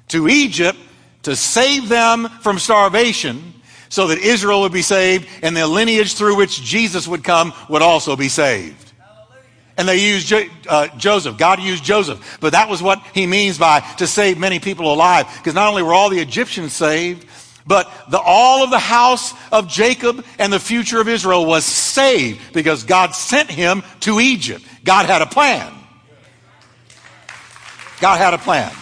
to 0.08 0.28
Egypt 0.28 0.78
to 1.22 1.34
save 1.34 1.88
them 1.88 2.28
from 2.42 2.58
starvation 2.58 3.54
so 3.88 4.08
that 4.08 4.18
Israel 4.18 4.60
would 4.60 4.72
be 4.72 4.82
saved 4.82 5.26
and 5.42 5.56
the 5.56 5.66
lineage 5.66 6.16
through 6.16 6.36
which 6.36 6.60
Jesus 6.60 7.08
would 7.08 7.24
come 7.24 7.54
would 7.70 7.80
also 7.80 8.14
be 8.14 8.28
saved. 8.28 8.81
And 9.76 9.88
they 9.88 10.06
used 10.06 10.32
uh, 10.68 10.88
Joseph. 10.98 11.38
God 11.38 11.60
used 11.60 11.82
Joseph. 11.82 12.38
But 12.40 12.52
that 12.52 12.68
was 12.68 12.82
what 12.82 13.02
he 13.14 13.26
means 13.26 13.58
by 13.58 13.80
to 13.98 14.06
save 14.06 14.38
many 14.38 14.58
people 14.58 14.92
alive. 14.92 15.26
Because 15.38 15.54
not 15.54 15.68
only 15.68 15.82
were 15.82 15.94
all 15.94 16.10
the 16.10 16.18
Egyptians 16.18 16.72
saved, 16.72 17.26
but 17.66 17.90
the, 18.10 18.20
all 18.20 18.64
of 18.64 18.70
the 18.70 18.78
house 18.78 19.32
of 19.50 19.68
Jacob 19.68 20.24
and 20.38 20.52
the 20.52 20.60
future 20.60 21.00
of 21.00 21.08
Israel 21.08 21.46
was 21.46 21.64
saved 21.64 22.52
because 22.52 22.84
God 22.84 23.14
sent 23.14 23.50
him 23.50 23.82
to 24.00 24.20
Egypt. 24.20 24.64
God 24.84 25.06
had 25.06 25.22
a 25.22 25.26
plan. 25.26 25.72
God 28.00 28.18
had 28.18 28.34
a 28.34 28.38
plan. 28.38 28.72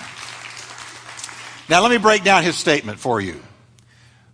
Now, 1.69 1.83
let 1.83 1.91
me 1.91 1.99
break 1.99 2.25
down 2.25 2.43
his 2.43 2.57
statement 2.57 2.99
for 2.99 3.21
you. 3.21 3.41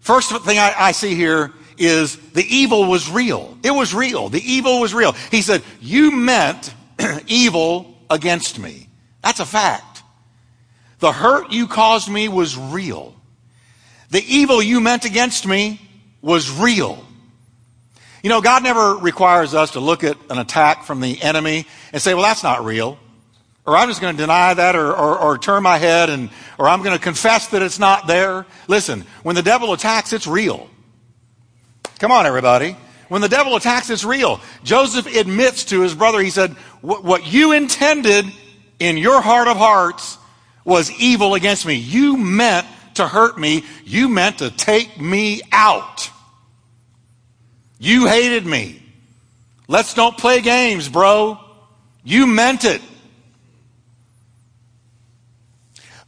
First 0.00 0.30
thing 0.44 0.58
I, 0.58 0.72
I 0.78 0.92
see 0.92 1.14
here 1.14 1.52
is 1.78 2.16
the 2.32 2.44
evil 2.44 2.88
was 2.88 3.10
real. 3.10 3.56
It 3.62 3.70
was 3.70 3.94
real. 3.94 4.28
The 4.28 4.42
evil 4.42 4.80
was 4.80 4.94
real. 4.94 5.12
He 5.30 5.42
said, 5.42 5.62
You 5.80 6.10
meant 6.10 6.74
evil 7.26 7.96
against 8.10 8.58
me. 8.58 8.88
That's 9.22 9.40
a 9.40 9.46
fact. 9.46 10.02
The 10.98 11.12
hurt 11.12 11.52
you 11.52 11.66
caused 11.66 12.08
me 12.08 12.28
was 12.28 12.56
real. 12.56 13.14
The 14.10 14.22
evil 14.26 14.62
you 14.62 14.80
meant 14.80 15.04
against 15.04 15.46
me 15.46 15.80
was 16.22 16.50
real. 16.50 17.04
You 18.22 18.30
know, 18.30 18.40
God 18.40 18.62
never 18.62 18.96
requires 18.96 19.54
us 19.54 19.72
to 19.72 19.80
look 19.80 20.02
at 20.02 20.16
an 20.30 20.38
attack 20.38 20.84
from 20.84 21.00
the 21.00 21.20
enemy 21.22 21.66
and 21.92 22.00
say, 22.00 22.14
well, 22.14 22.22
that's 22.22 22.42
not 22.42 22.64
real. 22.64 22.98
Or 23.66 23.76
I'm 23.76 23.88
just 23.88 24.00
going 24.00 24.16
to 24.16 24.22
deny 24.22 24.54
that 24.54 24.76
or, 24.76 24.92
or, 24.92 25.18
or 25.18 25.38
turn 25.38 25.62
my 25.62 25.76
head 25.78 26.08
and, 26.08 26.30
or 26.58 26.68
I'm 26.68 26.82
going 26.82 26.96
to 26.96 27.02
confess 27.02 27.48
that 27.48 27.62
it's 27.62 27.78
not 27.78 28.06
there. 28.06 28.46
Listen, 28.68 29.04
when 29.22 29.34
the 29.34 29.42
devil 29.42 29.72
attacks, 29.72 30.12
it's 30.12 30.26
real. 30.26 30.70
Come 31.98 32.12
on, 32.12 32.26
everybody. 32.26 32.76
When 33.08 33.22
the 33.22 33.28
devil 33.28 33.56
attacks, 33.56 33.88
it's 33.88 34.04
real. 34.04 34.40
Joseph 34.64 35.06
admits 35.06 35.64
to 35.66 35.80
his 35.80 35.94
brother, 35.94 36.20
he 36.20 36.30
said, 36.30 36.50
what 36.82 37.26
you 37.26 37.52
intended 37.52 38.26
in 38.78 38.96
your 38.96 39.20
heart 39.20 39.48
of 39.48 39.56
hearts 39.56 40.18
was 40.64 40.90
evil 40.90 41.34
against 41.34 41.64
me. 41.64 41.74
You 41.74 42.16
meant 42.16 42.66
to 42.94 43.06
hurt 43.06 43.38
me. 43.38 43.64
You 43.84 44.08
meant 44.08 44.38
to 44.38 44.50
take 44.50 45.00
me 45.00 45.42
out. 45.52 46.10
You 47.78 48.06
hated 48.06 48.44
me. 48.44 48.82
Let's 49.68 49.94
don't 49.94 50.16
play 50.18 50.40
games, 50.40 50.88
bro. 50.88 51.38
You 52.04 52.26
meant 52.26 52.64
it. 52.64 52.82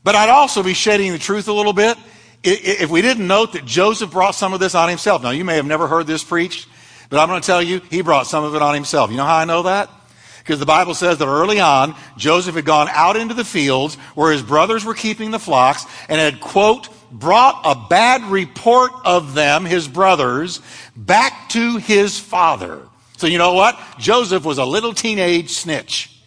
But 0.02 0.14
I'd 0.14 0.30
also 0.30 0.62
be 0.62 0.74
shading 0.74 1.12
the 1.12 1.18
truth 1.18 1.48
a 1.48 1.52
little 1.52 1.72
bit 1.72 1.98
if 2.42 2.90
we 2.90 3.02
didn't 3.02 3.26
note 3.26 3.52
that 3.52 3.64
Joseph 3.64 4.10
brought 4.10 4.34
some 4.34 4.52
of 4.52 4.60
this 4.60 4.74
on 4.74 4.88
himself. 4.88 5.22
Now, 5.22 5.30
you 5.30 5.44
may 5.44 5.56
have 5.56 5.66
never 5.66 5.86
heard 5.86 6.06
this 6.06 6.22
preached, 6.22 6.68
but 7.10 7.18
I'm 7.18 7.28
going 7.28 7.40
to 7.40 7.46
tell 7.46 7.62
you, 7.62 7.80
he 7.90 8.02
brought 8.02 8.26
some 8.26 8.44
of 8.44 8.54
it 8.54 8.62
on 8.62 8.74
himself. 8.74 9.10
You 9.10 9.16
know 9.16 9.24
how 9.24 9.36
I 9.36 9.44
know 9.44 9.62
that? 9.62 9.90
Because 10.38 10.60
the 10.60 10.66
Bible 10.66 10.94
says 10.94 11.18
that 11.18 11.26
early 11.26 11.60
on, 11.60 11.94
Joseph 12.16 12.54
had 12.54 12.64
gone 12.64 12.88
out 12.90 13.16
into 13.16 13.34
the 13.34 13.44
fields 13.44 13.96
where 14.14 14.32
his 14.32 14.42
brothers 14.42 14.84
were 14.84 14.94
keeping 14.94 15.30
the 15.30 15.38
flocks 15.38 15.84
and 16.08 16.18
had, 16.18 16.40
quote, 16.40 16.88
brought 17.10 17.60
a 17.64 17.88
bad 17.88 18.22
report 18.30 18.92
of 19.04 19.34
them, 19.34 19.64
his 19.64 19.86
brothers, 19.88 20.60
back 20.96 21.50
to 21.50 21.76
his 21.76 22.18
father. 22.18 22.80
So 23.18 23.26
you 23.26 23.36
know 23.36 23.54
what? 23.54 23.78
Joseph 23.98 24.44
was 24.44 24.58
a 24.58 24.64
little 24.64 24.94
teenage 24.94 25.50
snitch. 25.50 26.17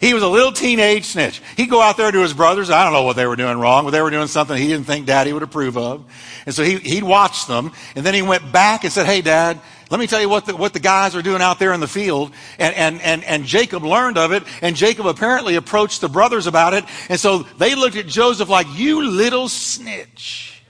He 0.00 0.12
was 0.12 0.22
a 0.22 0.28
little 0.28 0.52
teenage 0.52 1.04
snitch. 1.04 1.40
He'd 1.56 1.70
go 1.70 1.80
out 1.80 1.96
there 1.96 2.10
to 2.10 2.20
his 2.20 2.34
brothers. 2.34 2.70
I 2.70 2.84
don't 2.84 2.92
know 2.92 3.02
what 3.02 3.16
they 3.16 3.26
were 3.26 3.36
doing 3.36 3.58
wrong, 3.58 3.84
but 3.84 3.90
they 3.90 4.02
were 4.02 4.10
doing 4.10 4.26
something 4.26 4.56
he 4.56 4.68
didn't 4.68 4.86
think 4.86 5.06
daddy 5.06 5.32
would 5.32 5.42
approve 5.42 5.78
of. 5.78 6.04
And 6.44 6.54
so 6.54 6.62
he, 6.62 6.78
he'd 6.78 7.04
watch 7.04 7.46
them. 7.46 7.72
And 7.94 8.04
then 8.04 8.14
he 8.14 8.22
went 8.22 8.52
back 8.52 8.84
and 8.84 8.92
said, 8.92 9.06
Hey, 9.06 9.22
dad, 9.22 9.58
let 9.90 10.00
me 10.00 10.06
tell 10.06 10.20
you 10.20 10.28
what 10.28 10.46
the, 10.46 10.56
what 10.56 10.72
the 10.72 10.80
guys 10.80 11.14
are 11.14 11.22
doing 11.22 11.40
out 11.40 11.58
there 11.58 11.72
in 11.72 11.80
the 11.80 11.88
field. 11.88 12.32
And, 12.58 12.74
and, 12.74 13.00
and, 13.02 13.24
and 13.24 13.44
Jacob 13.44 13.84
learned 13.84 14.18
of 14.18 14.32
it. 14.32 14.42
And 14.60 14.76
Jacob 14.76 15.06
apparently 15.06 15.54
approached 15.54 16.00
the 16.00 16.08
brothers 16.08 16.46
about 16.46 16.74
it. 16.74 16.84
And 17.08 17.18
so 17.18 17.38
they 17.38 17.74
looked 17.74 17.96
at 17.96 18.06
Joseph 18.06 18.48
like, 18.48 18.66
You 18.74 19.08
little 19.08 19.48
snitch. 19.48 20.62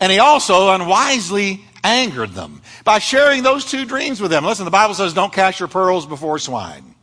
And 0.00 0.12
he 0.12 0.18
also 0.18 0.72
unwisely 0.72 1.64
angered 1.84 2.30
them 2.30 2.62
by 2.84 2.98
sharing 2.98 3.42
those 3.42 3.64
two 3.64 3.84
dreams 3.84 4.20
with 4.20 4.30
them. 4.30 4.44
Listen, 4.44 4.64
the 4.64 4.70
Bible 4.70 4.94
says, 4.94 5.14
don't 5.14 5.32
cast 5.32 5.60
your 5.60 5.68
pearls 5.68 6.06
before 6.06 6.38
swine. 6.38 6.94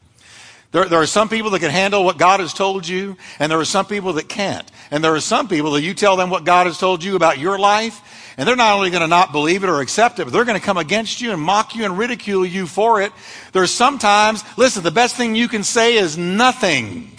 There, 0.71 0.85
there 0.85 0.99
are 0.99 1.05
some 1.05 1.29
people 1.29 1.51
that 1.51 1.59
can 1.59 1.71
handle 1.71 2.03
what 2.03 2.17
God 2.17 2.41
has 2.41 2.53
told 2.53 2.85
you, 2.85 3.15
and 3.39 3.49
there 3.49 3.59
are 3.59 3.65
some 3.65 3.85
people 3.85 4.13
that 4.13 4.27
can't. 4.27 4.69
And 4.91 5.01
there 5.01 5.15
are 5.15 5.21
some 5.21 5.47
people 5.47 5.71
that 5.71 5.83
you 5.83 5.93
tell 5.93 6.17
them 6.17 6.29
what 6.29 6.43
God 6.43 6.67
has 6.67 6.77
told 6.77 7.03
you 7.03 7.15
about 7.15 7.37
your 7.37 7.57
life, 7.57 8.33
and 8.37 8.45
they're 8.45 8.57
not 8.57 8.75
only 8.75 8.89
going 8.89 9.01
to 9.01 9.07
not 9.07 9.31
believe 9.31 9.63
it 9.63 9.69
or 9.69 9.79
accept 9.79 10.19
it, 10.19 10.25
but 10.25 10.33
they're 10.33 10.43
going 10.43 10.59
to 10.59 10.65
come 10.65 10.77
against 10.77 11.21
you 11.21 11.31
and 11.31 11.41
mock 11.41 11.75
you 11.75 11.85
and 11.85 11.97
ridicule 11.97 12.45
you 12.45 12.67
for 12.67 13.01
it. 13.01 13.13
There 13.53 13.61
There's 13.61 13.73
sometimes, 13.73 14.43
listen, 14.57 14.83
the 14.83 14.91
best 14.91 15.15
thing 15.15 15.33
you 15.33 15.47
can 15.47 15.63
say 15.63 15.95
is 15.95 16.17
nothing. 16.17 17.11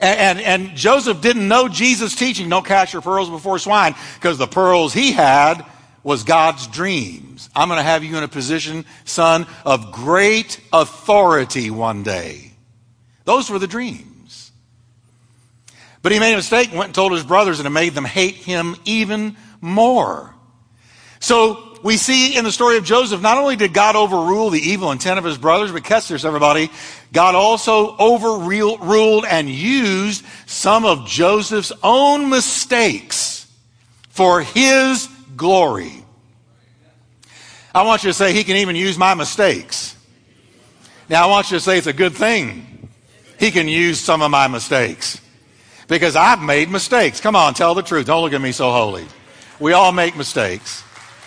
And, 0.00 0.38
and, 0.38 0.40
and 0.40 0.76
Joseph 0.76 1.20
didn't 1.20 1.46
know 1.46 1.68
Jesus' 1.68 2.14
teaching, 2.14 2.48
don't 2.48 2.64
cast 2.64 2.94
your 2.94 3.02
pearls 3.02 3.28
before 3.28 3.58
swine, 3.58 3.94
because 4.14 4.38
the 4.38 4.46
pearls 4.46 4.94
he 4.94 5.12
had 5.12 5.64
was 6.08 6.24
God's 6.24 6.66
dreams. 6.68 7.50
I'm 7.54 7.68
going 7.68 7.76
to 7.76 7.82
have 7.82 8.02
you 8.02 8.16
in 8.16 8.22
a 8.22 8.28
position, 8.28 8.86
son, 9.04 9.46
of 9.66 9.92
great 9.92 10.58
authority 10.72 11.70
one 11.70 12.02
day. 12.02 12.52
Those 13.26 13.50
were 13.50 13.58
the 13.58 13.66
dreams. 13.66 14.50
But 16.00 16.12
he 16.12 16.18
made 16.18 16.32
a 16.32 16.36
mistake 16.36 16.70
and 16.70 16.78
went 16.78 16.88
and 16.88 16.94
told 16.94 17.12
his 17.12 17.24
brothers, 17.24 17.60
and 17.60 17.66
it 17.66 17.70
made 17.70 17.92
them 17.92 18.06
hate 18.06 18.36
him 18.36 18.74
even 18.86 19.36
more. 19.60 20.34
So 21.20 21.78
we 21.82 21.98
see 21.98 22.38
in 22.38 22.44
the 22.44 22.52
story 22.52 22.78
of 22.78 22.84
Joseph, 22.84 23.20
not 23.20 23.36
only 23.36 23.56
did 23.56 23.74
God 23.74 23.94
overrule 23.94 24.48
the 24.48 24.62
evil 24.62 24.90
intent 24.92 25.18
of 25.18 25.26
his 25.26 25.36
brothers, 25.36 25.72
but 25.72 25.84
catch 25.84 26.08
this, 26.08 26.24
everybody, 26.24 26.70
God 27.12 27.34
also 27.34 27.94
overruled 27.98 29.26
and 29.26 29.50
used 29.50 30.24
some 30.46 30.86
of 30.86 31.06
Joseph's 31.06 31.72
own 31.82 32.30
mistakes 32.30 33.46
for 34.08 34.40
his 34.40 35.06
glory. 35.38 36.04
I 37.74 37.82
want 37.82 38.04
you 38.04 38.10
to 38.10 38.14
say, 38.14 38.34
He 38.34 38.44
can 38.44 38.56
even 38.56 38.76
use 38.76 38.98
my 38.98 39.14
mistakes. 39.14 39.96
Now, 41.08 41.24
I 41.24 41.30
want 41.30 41.50
you 41.50 41.56
to 41.56 41.60
say 41.64 41.78
it's 41.78 41.86
a 41.86 41.92
good 41.94 42.12
thing. 42.12 42.90
He 43.38 43.50
can 43.50 43.66
use 43.68 43.98
some 43.98 44.20
of 44.20 44.30
my 44.30 44.48
mistakes. 44.48 45.20
Because 45.86 46.16
I've 46.16 46.42
made 46.42 46.70
mistakes. 46.70 47.18
Come 47.18 47.34
on, 47.34 47.54
tell 47.54 47.74
the 47.74 47.82
truth. 47.82 48.06
Don't 48.06 48.22
look 48.22 48.34
at 48.34 48.42
me 48.42 48.52
so 48.52 48.70
holy. 48.70 49.06
We 49.58 49.72
all 49.72 49.90
make 49.90 50.16
mistakes. 50.16 50.84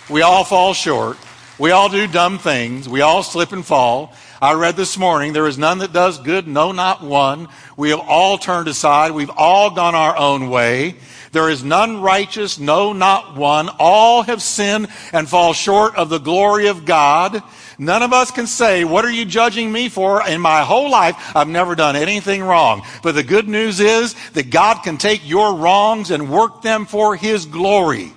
We 0.08 0.22
all 0.22 0.44
fall 0.44 0.72
short. 0.72 1.16
We 1.58 1.72
all 1.72 1.88
do 1.88 2.06
dumb 2.06 2.38
things. 2.38 2.88
We 2.88 3.00
all 3.00 3.22
slip 3.22 3.52
and 3.52 3.66
fall. 3.66 4.14
I 4.42 4.54
read 4.54 4.74
this 4.74 4.98
morning, 4.98 5.32
there 5.32 5.46
is 5.46 5.56
none 5.56 5.78
that 5.78 5.92
does 5.92 6.18
good, 6.18 6.48
no, 6.48 6.72
not 6.72 7.00
one. 7.00 7.46
We 7.76 7.90
have 7.90 8.00
all 8.00 8.38
turned 8.38 8.66
aside. 8.66 9.12
We've 9.12 9.30
all 9.30 9.70
gone 9.70 9.94
our 9.94 10.16
own 10.16 10.50
way. 10.50 10.96
There 11.30 11.48
is 11.48 11.62
none 11.62 12.00
righteous, 12.00 12.58
no, 12.58 12.92
not 12.92 13.36
one. 13.36 13.68
All 13.78 14.24
have 14.24 14.42
sinned 14.42 14.88
and 15.12 15.28
fall 15.28 15.52
short 15.52 15.94
of 15.94 16.08
the 16.08 16.18
glory 16.18 16.66
of 16.66 16.84
God. 16.84 17.40
None 17.78 18.02
of 18.02 18.12
us 18.12 18.32
can 18.32 18.48
say, 18.48 18.82
What 18.82 19.04
are 19.04 19.12
you 19.12 19.24
judging 19.24 19.70
me 19.70 19.88
for? 19.88 20.26
In 20.26 20.40
my 20.40 20.62
whole 20.62 20.90
life, 20.90 21.36
I've 21.36 21.46
never 21.46 21.76
done 21.76 21.94
anything 21.94 22.42
wrong. 22.42 22.82
But 23.04 23.14
the 23.14 23.22
good 23.22 23.46
news 23.46 23.78
is 23.78 24.16
that 24.30 24.50
God 24.50 24.82
can 24.82 24.98
take 24.98 25.20
your 25.24 25.54
wrongs 25.54 26.10
and 26.10 26.28
work 26.28 26.62
them 26.62 26.84
for 26.86 27.14
His 27.14 27.46
glory. 27.46 28.12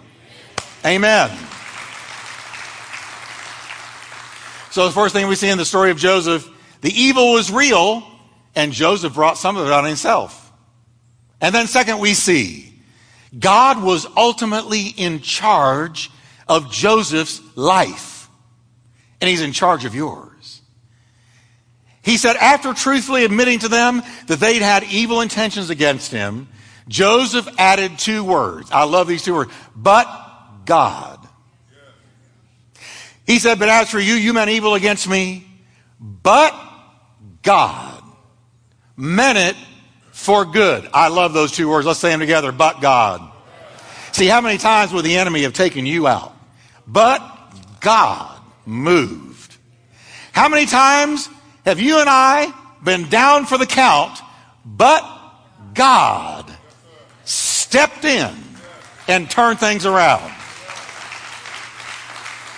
Amen. 0.84 1.30
So, 4.76 4.86
the 4.86 4.92
first 4.92 5.16
thing 5.16 5.30
we 5.30 5.36
see 5.36 5.48
in 5.48 5.58
the 5.58 5.64
story 5.64 5.90
of 5.90 5.98
Joseph, 5.98 6.46
the 6.82 6.92
evil 6.92 7.32
was 7.32 7.50
real, 7.50 8.06
and 8.56 8.74
Joseph 8.74 9.14
brought 9.14 9.38
some 9.38 9.56
of 9.56 9.66
it 9.68 9.72
on 9.72 9.86
himself. 9.86 10.52
And 11.40 11.56
then, 11.56 11.68
second, 11.68 12.00
we 12.00 12.14
see 12.14 12.74
God 13.40 13.82
was 13.82 14.06
ultimately 14.18 14.88
in 14.88 15.22
charge 15.22 16.12
of 16.46 16.74
Joseph's 16.74 17.40
life, 17.56 18.30
and 19.22 19.30
he's 19.30 19.42
in 19.42 19.54
charge 19.54 19.86
of 19.86 19.96
yours. 19.96 20.62
He 22.02 22.18
said, 22.18 22.36
after 22.36 22.74
truthfully 22.74 23.24
admitting 23.24 23.60
to 23.60 23.70
them 23.70 24.04
that 24.28 24.42
they'd 24.42 24.62
had 24.62 24.84
evil 24.84 25.22
intentions 25.22 25.70
against 25.70 26.12
him, 26.12 26.50
Joseph 26.90 27.48
added 27.58 27.98
two 27.98 28.26
words. 28.26 28.72
I 28.74 28.84
love 28.84 29.08
these 29.08 29.24
two 29.24 29.36
words. 29.36 29.54
But 29.74 30.06
God. 30.66 31.25
He 33.26 33.40
said, 33.40 33.60
But 33.60 33.70
as 33.70 33.90
for 33.90 34.00
you, 34.00 34.14
you 34.14 34.34
meant 34.34 34.50
evil 34.50 34.76
against 34.76 35.08
me, 35.10 35.46
but 36.00 36.54
God 37.42 38.04
meant 38.96 39.38
it 39.38 39.56
for 40.12 40.46
good. 40.46 40.88
I 40.94 41.10
love 41.10 41.34
those 41.34 41.52
two 41.52 41.70
words. 41.70 41.86
Let's 41.86 42.00
say 42.00 42.10
them 42.10 42.20
together. 42.20 42.52
But 42.52 42.82
God. 42.82 43.32
See, 44.12 44.28
how 44.28 44.42
many 44.42 44.58
times 44.58 44.94
would 44.94 45.06
the 45.06 45.18
enemy 45.18 45.44
have 45.44 45.54
taken 45.54 45.86
you 45.86 46.08
out? 46.08 46.34
But 46.88 47.22
God 47.82 48.40
moved. 48.66 49.58
How 50.32 50.50
many 50.50 50.66
times 50.66 51.30
have 51.66 51.80
you 51.80 52.00
and 52.00 52.10
I 52.10 52.54
been 52.84 53.10
down 53.10 53.46
for 53.46 53.58
the 53.58 53.66
count, 53.66 54.20
but 54.66 55.04
God 55.74 56.52
stepped 57.26 58.06
in 58.06 58.34
and 59.08 59.30
turned 59.30 59.60
things 59.60 59.86
around? 59.86 60.35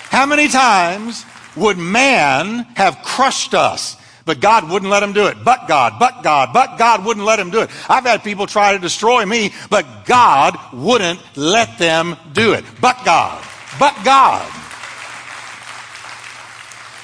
How 0.09 0.25
many 0.25 0.47
times 0.47 1.25
would 1.55 1.77
man 1.77 2.67
have 2.75 3.01
crushed 3.03 3.53
us 3.53 3.97
but 4.27 4.41
God 4.41 4.69
wouldn't 4.69 4.91
let 4.91 5.01
him 5.01 5.13
do 5.13 5.27
it. 5.27 5.37
But 5.43 5.69
God, 5.69 5.93
but 5.99 6.21
God, 6.21 6.49
but 6.53 6.77
God 6.77 7.05
wouldn't 7.05 7.25
let 7.25 7.39
him 7.39 7.49
do 7.49 7.61
it. 7.61 7.69
I've 7.89 8.03
had 8.03 8.25
people 8.25 8.45
try 8.45 8.73
to 8.73 8.79
destroy 8.79 9.25
me, 9.25 9.53
but 9.69 10.05
God 10.05 10.59
wouldn't 10.73 11.21
let 11.37 11.79
them 11.79 12.17
do 12.33 12.51
it. 12.51 12.65
But 12.81 13.03
God, 13.05 13.41
but 13.79 13.95
God. 14.03 14.45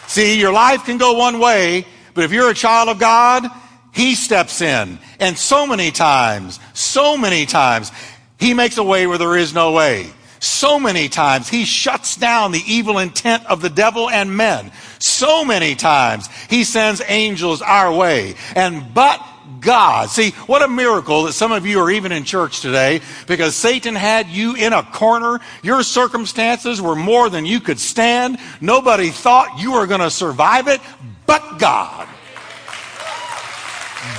See, 0.08 0.38
your 0.38 0.52
life 0.52 0.84
can 0.84 0.98
go 0.98 1.14
one 1.14 1.40
way, 1.40 1.88
but 2.14 2.26
if 2.26 2.34
you're 2.34 2.50
a 2.50 2.54
child 2.54 2.90
of 2.90 3.00
God, 3.00 3.50
He 3.94 4.16
steps 4.16 4.62
in. 4.62 5.00
And 5.22 5.38
so 5.38 5.66
many 5.66 5.92
times, 5.92 6.60
so 6.74 7.18
many 7.18 7.46
times, 7.46 7.94
He 8.38 8.54
makes 8.54 8.78
a 8.78 8.84
way 8.84 9.08
where 9.08 9.18
there 9.18 9.38
is 9.38 9.54
no 9.54 9.72
way. 9.72 10.12
So 10.44 10.78
many 10.78 11.08
times 11.08 11.48
he 11.48 11.64
shuts 11.64 12.18
down 12.18 12.52
the 12.52 12.62
evil 12.68 13.00
intent 13.00 13.46
of 13.46 13.62
the 13.62 13.70
devil 13.70 14.10
and 14.10 14.36
men. 14.36 14.74
So 15.00 15.46
many 15.46 15.74
times 15.74 16.28
he 16.50 16.66
sends 16.66 17.02
angels 17.08 17.62
our 17.62 17.94
way. 17.96 18.36
And 18.54 18.94
but 18.94 19.26
God. 19.62 20.10
See, 20.10 20.32
what 20.32 20.62
a 20.62 20.68
miracle 20.68 21.24
that 21.24 21.34
some 21.34 21.54
of 21.54 21.66
you 21.66 21.80
are 21.80 21.90
even 21.90 22.12
in 22.12 22.26
church 22.26 22.60
today 22.60 23.00
because 23.26 23.56
Satan 23.56 23.96
had 23.96 24.28
you 24.28 24.54
in 24.56 24.74
a 24.74 24.84
corner. 24.84 25.40
Your 25.62 25.82
circumstances 25.82 26.82
were 26.82 26.98
more 26.98 27.30
than 27.30 27.46
you 27.46 27.62
could 27.62 27.80
stand. 27.80 28.38
Nobody 28.60 29.12
thought 29.12 29.62
you 29.62 29.72
were 29.72 29.88
going 29.88 30.02
to 30.02 30.12
survive 30.12 30.68
it, 30.68 30.82
but 31.26 31.58
God. 31.58 32.06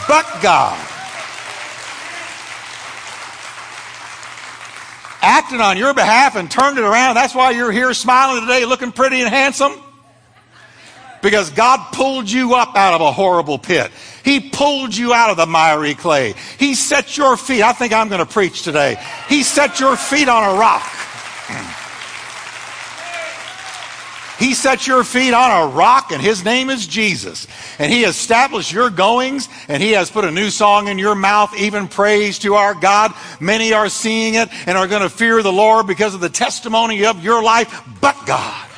But 0.09 0.25
God. 0.41 0.94
Acted 5.25 5.61
on 5.61 5.77
your 5.77 5.95
behalf 5.95 6.37
and 6.37 6.51
turned 6.51 6.79
it 6.79 6.85
around. 6.85 7.15
That's 7.15 7.35
why 7.35 7.51
you're 7.53 7.73
here 7.73 7.95
smiling 7.95 8.43
today, 8.43 8.65
looking 8.65 8.93
pretty 8.93 9.21
and 9.21 9.29
handsome. 9.29 9.73
Because 11.23 11.49
God 11.51 11.93
pulled 11.93 12.31
you 12.31 12.55
up 12.55 12.77
out 12.77 12.93
of 12.93 13.01
a 13.01 13.11
horrible 13.11 13.59
pit. 13.59 13.91
He 14.23 14.51
pulled 14.51 14.95
you 14.95 15.15
out 15.15 15.31
of 15.31 15.39
the 15.39 15.47
miry 15.47 15.95
clay. 15.95 16.35
He 16.59 16.75
set 16.75 17.17
your 17.17 17.37
feet. 17.39 17.63
I 17.63 17.73
think 17.73 17.95
I'm 17.95 18.09
going 18.09 18.25
to 18.25 18.31
preach 18.31 18.63
today. 18.63 19.03
He 19.29 19.43
set 19.43 19.81
your 19.81 19.97
feet 19.97 20.29
on 20.29 20.55
a 20.55 20.59
rock. 20.59 20.87
He 24.39 24.55
set 24.55 24.87
your 24.87 25.05
feet 25.05 25.33
on 25.33 25.69
a 25.69 25.75
rock, 25.75 26.11
and 26.11 26.21
his 26.21 26.45
name 26.45 26.69
is 26.69 26.87
Jesus. 26.87 27.47
And 27.79 27.93
he 27.93 28.05
established 28.05 28.73
your 28.73 28.91
goings, 28.91 29.49
and 29.69 29.83
he 29.83 29.93
has 29.93 30.11
put 30.11 30.25
a 30.25 30.31
new 30.31 30.51
song 30.51 30.89
in 30.89 30.99
your 30.99 31.15
mouth, 31.15 31.55
even 31.57 31.87
praise 31.87 32.41
to 32.41 32.55
our 32.55 32.75
God. 32.75 33.13
Many 33.39 33.73
are 33.73 33.89
seeing 33.89 34.35
it 34.35 34.49
and 34.67 34.77
are 34.77 34.89
going 34.89 35.03
to 35.03 35.09
fear 35.09 35.43
the 35.43 35.53
Lord 35.53 35.87
because 35.87 36.15
of 36.15 36.21
the 36.21 36.29
testimony 36.29 37.07
of 37.07 37.23
your 37.23 37.43
life, 37.43 37.83
but 38.01 38.17
God. 38.27 38.69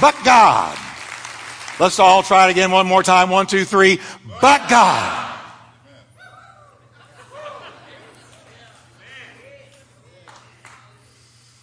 But 0.00 0.16
God. 0.24 0.78
Let's 1.80 1.98
all 1.98 2.22
try 2.22 2.48
it 2.48 2.52
again 2.52 2.70
one 2.70 2.86
more 2.86 3.02
time. 3.02 3.30
One, 3.30 3.46
two, 3.46 3.64
three. 3.64 4.00
But 4.40 4.68
God. 4.68 5.31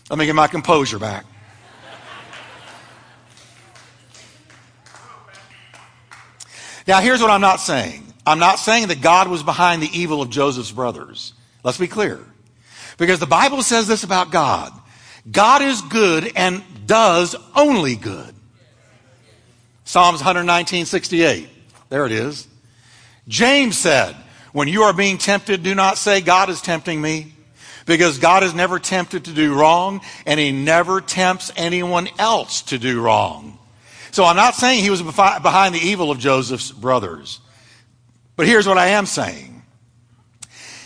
Let 0.10 0.18
me 0.18 0.26
get 0.26 0.36
my 0.36 0.48
composure 0.48 1.00
back. 1.00 1.26
Now, 6.88 7.02
here's 7.02 7.22
what 7.22 7.30
I'm 7.30 7.42
not 7.42 7.60
saying. 7.60 8.04
I'm 8.26 8.40
not 8.40 8.58
saying 8.58 8.88
that 8.88 9.02
God 9.02 9.28
was 9.28 9.44
behind 9.44 9.84
the 9.84 9.90
evil 9.94 10.24
of 10.24 10.32
Joseph's 10.32 10.72
brothers. 10.72 11.34
Let's 11.64 11.78
be 11.78 11.88
clear. 11.88 12.20
Because 12.98 13.20
the 13.20 13.28
Bible 13.28 13.62
says 13.62 13.88
this 13.88 14.04
about 14.04 14.32
God 14.32 14.74
God 15.30 15.62
is 15.62 15.82
good 15.82 16.32
and 16.36 16.64
does 16.88 17.36
only 17.56 17.96
good. 17.96 18.34
Psalms 19.84 20.20
119, 20.20 20.86
68. 20.86 21.50
There 21.90 22.06
it 22.06 22.12
is. 22.12 22.48
James 23.28 23.78
said, 23.78 24.16
When 24.52 24.68
you 24.68 24.84
are 24.84 24.94
being 24.94 25.18
tempted, 25.18 25.62
do 25.62 25.76
not 25.76 25.98
say, 25.98 26.22
God 26.22 26.50
is 26.50 26.62
tempting 26.62 27.02
me. 27.02 27.34
Because 27.90 28.20
God 28.20 28.44
is 28.44 28.54
never 28.54 28.78
tempted 28.78 29.26
to 29.26 29.34
do 29.34 29.56
wrong, 29.56 30.02
and 30.28 30.40
He 30.40 30.52
never 30.52 31.02
tempts 31.02 31.52
anyone 31.56 32.08
else 32.20 32.62
to 32.62 32.78
do 32.78 33.02
wrong. 33.02 33.58
So 34.12 34.26
I'm 34.26 34.36
not 34.36 34.54
saying 34.54 34.84
he 34.84 34.92
was 34.92 35.02
behind 35.02 35.74
the 35.74 35.80
evil 35.80 36.12
of 36.12 36.20
Joseph's 36.20 36.72
brothers. 36.72 37.40
But 38.36 38.46
here's 38.46 38.68
what 38.68 38.78
I 38.78 38.90
am 38.90 39.08
saying. 39.08 39.64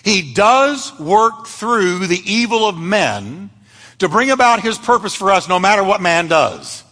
He 0.05 0.33
does 0.33 0.97
work 0.97 1.47
through 1.47 2.07
the 2.07 2.21
evil 2.25 2.65
of 2.65 2.77
men 2.77 3.49
to 3.99 4.07
bring 4.07 4.31
about 4.31 4.61
his 4.61 4.77
purpose 4.77 5.13
for 5.13 5.29
us 5.31 5.49
no 5.49 5.59
matter 5.59 5.83
what 5.83 6.01
man 6.01 6.29
does. 6.29 6.85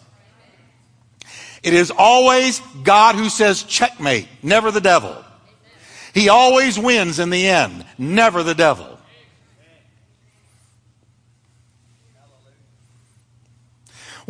It 1.63 1.73
is 1.73 1.89
always 1.89 2.59
God 2.83 3.15
who 3.15 3.29
says 3.29 3.63
checkmate, 3.63 4.27
never 4.43 4.71
the 4.71 4.81
devil. 4.81 5.23
He 6.13 6.27
always 6.27 6.77
wins 6.77 7.19
in 7.19 7.29
the 7.29 7.47
end, 7.47 7.85
never 7.97 8.43
the 8.43 8.55
devil. 8.55 8.97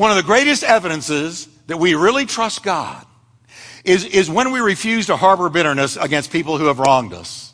One 0.01 0.09
of 0.09 0.17
the 0.17 0.23
greatest 0.23 0.63
evidences 0.63 1.47
that 1.67 1.77
we 1.77 1.93
really 1.93 2.25
trust 2.25 2.63
God 2.63 3.05
is, 3.83 4.03
is 4.03 4.31
when 4.31 4.51
we 4.51 4.59
refuse 4.59 5.05
to 5.05 5.15
harbor 5.15 5.47
bitterness 5.47 5.95
against 5.95 6.31
people 6.31 6.57
who 6.57 6.65
have 6.65 6.79
wronged 6.79 7.13
us. 7.13 7.53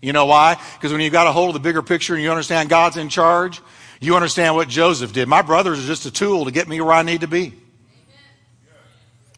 You 0.00 0.14
know 0.14 0.24
why? 0.24 0.58
Because 0.78 0.92
when 0.92 1.02
you've 1.02 1.12
got 1.12 1.26
a 1.26 1.32
hold 1.32 1.50
of 1.50 1.52
the 1.52 1.60
bigger 1.60 1.82
picture 1.82 2.14
and 2.14 2.22
you 2.22 2.30
understand 2.30 2.70
God's 2.70 2.96
in 2.96 3.10
charge, 3.10 3.60
you 4.00 4.16
understand 4.16 4.54
what 4.54 4.66
Joseph 4.66 5.12
did. 5.12 5.28
My 5.28 5.42
brothers 5.42 5.78
are 5.78 5.86
just 5.86 6.06
a 6.06 6.10
tool 6.10 6.46
to 6.46 6.50
get 6.50 6.68
me 6.68 6.80
where 6.80 6.94
I 6.94 7.02
need 7.02 7.20
to 7.20 7.28
be. 7.28 7.52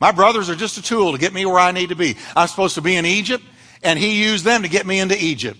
My 0.00 0.12
brothers 0.12 0.48
are 0.48 0.54
just 0.54 0.78
a 0.78 0.82
tool 0.82 1.10
to 1.14 1.18
get 1.18 1.32
me 1.32 1.46
where 1.46 1.58
I 1.58 1.72
need 1.72 1.88
to 1.88 1.96
be. 1.96 2.14
I'm 2.36 2.46
supposed 2.46 2.76
to 2.76 2.80
be 2.80 2.94
in 2.94 3.04
Egypt, 3.06 3.42
and 3.82 3.98
he 3.98 4.22
used 4.22 4.44
them 4.44 4.62
to 4.62 4.68
get 4.68 4.86
me 4.86 5.00
into 5.00 5.20
Egypt. 5.20 5.58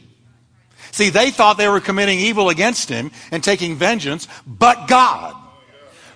See, 0.92 1.10
they 1.10 1.32
thought 1.32 1.58
they 1.58 1.68
were 1.68 1.80
committing 1.80 2.20
evil 2.20 2.48
against 2.48 2.88
him 2.88 3.10
and 3.32 3.42
taking 3.42 3.74
vengeance, 3.74 4.28
but 4.46 4.86
God 4.86 5.34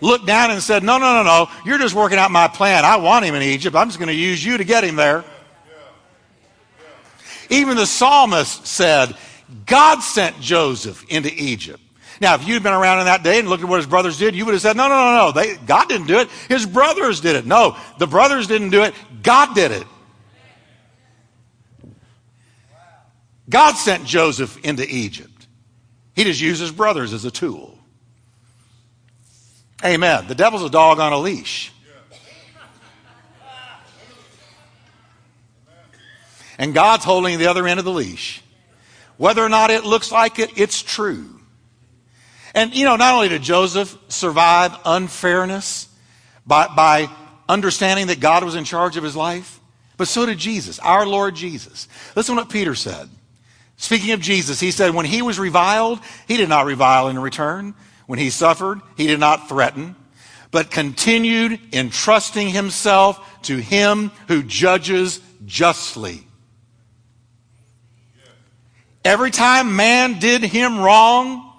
looked 0.00 0.26
down 0.26 0.50
and 0.50 0.62
said, 0.62 0.82
No, 0.82 0.98
no, 0.98 1.14
no, 1.14 1.22
no. 1.22 1.50
You're 1.64 1.78
just 1.78 1.94
working 1.94 2.18
out 2.18 2.30
my 2.30 2.48
plan. 2.48 2.84
I 2.84 2.96
want 2.96 3.24
him 3.24 3.34
in 3.34 3.42
Egypt. 3.42 3.76
I'm 3.76 3.88
just 3.88 3.98
going 3.98 4.08
to 4.08 4.14
use 4.14 4.44
you 4.44 4.58
to 4.58 4.64
get 4.64 4.84
him 4.84 4.96
there. 4.96 5.24
Even 7.48 7.76
the 7.76 7.86
psalmist 7.86 8.66
said, 8.66 9.16
God 9.66 10.00
sent 10.00 10.40
Joseph 10.40 11.04
into 11.08 11.32
Egypt. 11.34 11.80
Now, 12.20 12.34
if 12.34 12.46
you'd 12.46 12.62
been 12.62 12.74
around 12.74 13.00
in 13.00 13.06
that 13.06 13.22
day 13.22 13.38
and 13.38 13.48
looked 13.48 13.62
at 13.62 13.68
what 13.68 13.78
his 13.78 13.86
brothers 13.86 14.18
did, 14.18 14.34
you 14.34 14.44
would 14.44 14.52
have 14.52 14.60
said, 14.60 14.76
no, 14.76 14.88
no, 14.88 14.94
no, 14.94 15.26
no. 15.26 15.32
They, 15.32 15.56
God 15.56 15.88
didn't 15.88 16.06
do 16.06 16.18
it. 16.18 16.28
His 16.48 16.66
brothers 16.66 17.20
did 17.20 17.34
it. 17.34 17.46
No, 17.46 17.76
the 17.98 18.06
brothers 18.06 18.46
didn't 18.46 18.70
do 18.70 18.82
it. 18.82 18.94
God 19.22 19.54
did 19.54 19.72
it. 19.72 19.86
God 23.48 23.72
sent 23.72 24.04
Joseph 24.04 24.58
into 24.64 24.86
Egypt. 24.88 25.48
He 26.14 26.24
just 26.24 26.40
used 26.40 26.60
his 26.60 26.70
brothers 26.70 27.12
as 27.12 27.24
a 27.24 27.30
tool. 27.30 27.79
Amen. 29.84 30.26
The 30.28 30.34
devil's 30.34 30.62
a 30.62 30.70
dog 30.70 30.98
on 30.98 31.12
a 31.12 31.18
leash. 31.18 31.72
And 36.58 36.74
God's 36.74 37.04
holding 37.04 37.38
the 37.38 37.46
other 37.46 37.66
end 37.66 37.78
of 37.78 37.86
the 37.86 37.92
leash. 37.92 38.42
Whether 39.16 39.42
or 39.42 39.48
not 39.48 39.70
it 39.70 39.84
looks 39.84 40.12
like 40.12 40.38
it, 40.38 40.58
it's 40.58 40.82
true. 40.82 41.40
And, 42.54 42.74
you 42.74 42.84
know, 42.84 42.96
not 42.96 43.14
only 43.14 43.28
did 43.28 43.42
Joseph 43.42 43.96
survive 44.08 44.76
unfairness 44.84 45.88
by, 46.46 46.66
by 46.66 47.08
understanding 47.48 48.08
that 48.08 48.20
God 48.20 48.44
was 48.44 48.56
in 48.56 48.64
charge 48.64 48.96
of 48.96 49.04
his 49.04 49.16
life, 49.16 49.60
but 49.96 50.08
so 50.08 50.26
did 50.26 50.38
Jesus, 50.38 50.78
our 50.80 51.06
Lord 51.06 51.34
Jesus. 51.34 51.88
Listen 52.16 52.34
to 52.34 52.42
what 52.42 52.50
Peter 52.50 52.74
said. 52.74 53.08
Speaking 53.76 54.12
of 54.12 54.20
Jesus, 54.20 54.60
he 54.60 54.70
said, 54.70 54.94
when 54.94 55.06
he 55.06 55.22
was 55.22 55.38
reviled, 55.38 56.00
he 56.28 56.36
did 56.36 56.48
not 56.48 56.66
revile 56.66 57.08
in 57.08 57.18
return. 57.18 57.74
When 58.10 58.18
he 58.18 58.30
suffered, 58.30 58.80
he 58.96 59.06
did 59.06 59.20
not 59.20 59.48
threaten, 59.48 59.94
but 60.50 60.72
continued 60.72 61.60
entrusting 61.72 62.48
himself 62.48 63.40
to 63.42 63.56
him 63.56 64.10
who 64.26 64.42
judges 64.42 65.20
justly. 65.46 66.26
Every 69.04 69.30
time 69.30 69.76
man 69.76 70.18
did 70.18 70.42
him 70.42 70.80
wrong, 70.80 71.52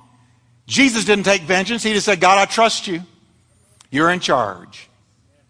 Jesus 0.67 1.05
didn't 1.05 1.23
take 1.23 1.43
vengeance. 1.43 1.83
He 1.83 1.93
just 1.93 2.05
said, 2.05 2.19
God, 2.19 2.37
I 2.37 2.43
trust 2.43 2.85
you. 2.85 2.99
You're 3.89 4.09
in 4.09 4.19
charge. 4.19 4.89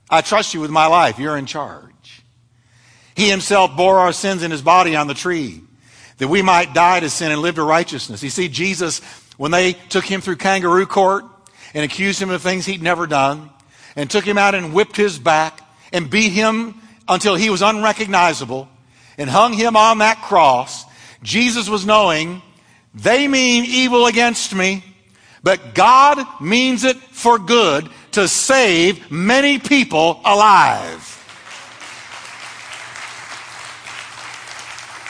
I 0.07 0.21
trust 0.21 0.53
you 0.53 0.59
with 0.59 0.69
my 0.69 0.85
life. 0.85 1.17
You're 1.17 1.35
in 1.35 1.47
charge. 1.47 2.21
He 3.15 3.27
himself 3.27 3.75
bore 3.75 3.97
our 3.97 4.13
sins 4.13 4.43
in 4.43 4.51
his 4.51 4.61
body 4.61 4.95
on 4.95 5.07
the 5.07 5.15
tree 5.15 5.61
that 6.19 6.27
we 6.27 6.43
might 6.43 6.75
die 6.75 6.99
to 6.99 7.09
sin 7.09 7.31
and 7.31 7.41
live 7.41 7.55
to 7.55 7.63
righteousness. 7.63 8.21
You 8.21 8.29
see, 8.29 8.47
Jesus, 8.47 9.01
when 9.41 9.49
they 9.49 9.73
took 9.73 10.05
him 10.05 10.21
through 10.21 10.35
kangaroo 10.35 10.85
court 10.85 11.25
and 11.73 11.83
accused 11.83 12.21
him 12.21 12.29
of 12.29 12.43
things 12.43 12.63
he'd 12.67 12.79
never 12.79 13.07
done 13.07 13.49
and 13.95 14.07
took 14.07 14.23
him 14.23 14.37
out 14.37 14.53
and 14.53 14.71
whipped 14.71 14.95
his 14.95 15.17
back 15.17 15.67
and 15.91 16.11
beat 16.11 16.31
him 16.31 16.79
until 17.07 17.33
he 17.33 17.49
was 17.49 17.63
unrecognizable 17.63 18.69
and 19.17 19.27
hung 19.27 19.53
him 19.53 19.75
on 19.75 19.97
that 19.97 20.21
cross, 20.21 20.85
Jesus 21.23 21.67
was 21.67 21.87
knowing 21.87 22.43
they 22.93 23.27
mean 23.27 23.65
evil 23.65 24.05
against 24.05 24.53
me, 24.53 24.83
but 25.41 25.73
God 25.73 26.23
means 26.39 26.83
it 26.83 26.97
for 26.97 27.39
good 27.39 27.89
to 28.11 28.27
save 28.27 29.09
many 29.09 29.57
people 29.57 30.21
alive. 30.23 31.07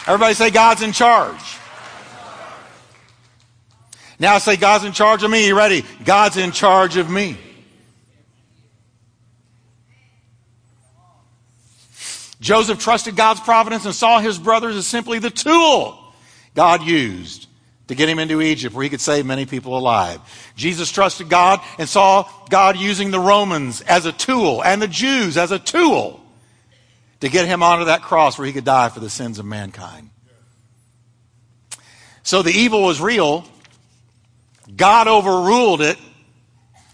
Everybody 0.08 0.36
say 0.36 0.52
God's 0.52 0.84
in 0.84 0.94
charge. 0.94 1.58
Now 4.22 4.38
say 4.38 4.56
God's 4.56 4.84
in 4.84 4.92
charge 4.92 5.24
of 5.24 5.32
me. 5.32 5.48
You 5.48 5.58
ready? 5.58 5.84
God's 6.06 6.38
in 6.38 6.52
charge 6.52 6.96
of 6.96 7.10
me. 7.10 7.40
Joseph 12.40 12.78
trusted 12.78 13.16
God's 13.16 13.40
providence 13.40 13.86
and 13.86 13.96
saw 13.96 14.20
his 14.20 14.38
brothers 14.38 14.76
as 14.76 14.86
simply 14.86 15.18
the 15.18 15.32
tool 15.32 15.98
God 16.54 16.84
used 16.84 17.48
to 17.88 17.96
get 17.96 18.10
him 18.10 18.20
into 18.20 18.44
Egypt 18.44 18.76
where 18.76 18.84
he 18.84 18.92
could 18.92 19.02
save 19.02 19.26
many 19.26 19.48
people 19.48 19.76
alive. 19.76 20.20
Jesus 20.56 20.92
trusted 20.92 21.28
God 21.28 21.60
and 21.80 21.90
saw 21.90 22.30
God 22.48 22.78
using 22.78 23.10
the 23.10 23.20
Romans 23.20 23.82
as 23.82 24.06
a 24.06 24.12
tool 24.12 24.64
and 24.64 24.80
the 24.80 24.88
Jews 24.88 25.36
as 25.36 25.52
a 25.52 25.58
tool 25.58 26.24
to 27.22 27.30
get 27.30 27.48
him 27.48 27.64
onto 27.64 27.86
that 27.86 28.04
cross 28.04 28.38
where 28.38 28.46
he 28.46 28.54
could 28.54 28.66
die 28.66 28.90
for 28.90 29.00
the 29.00 29.10
sins 29.10 29.40
of 29.40 29.46
mankind. 29.48 30.12
So 32.22 32.44
the 32.44 32.52
evil 32.52 32.84
was 32.84 33.02
real. 33.02 33.48
God 34.76 35.08
overruled 35.08 35.82
it. 35.82 35.98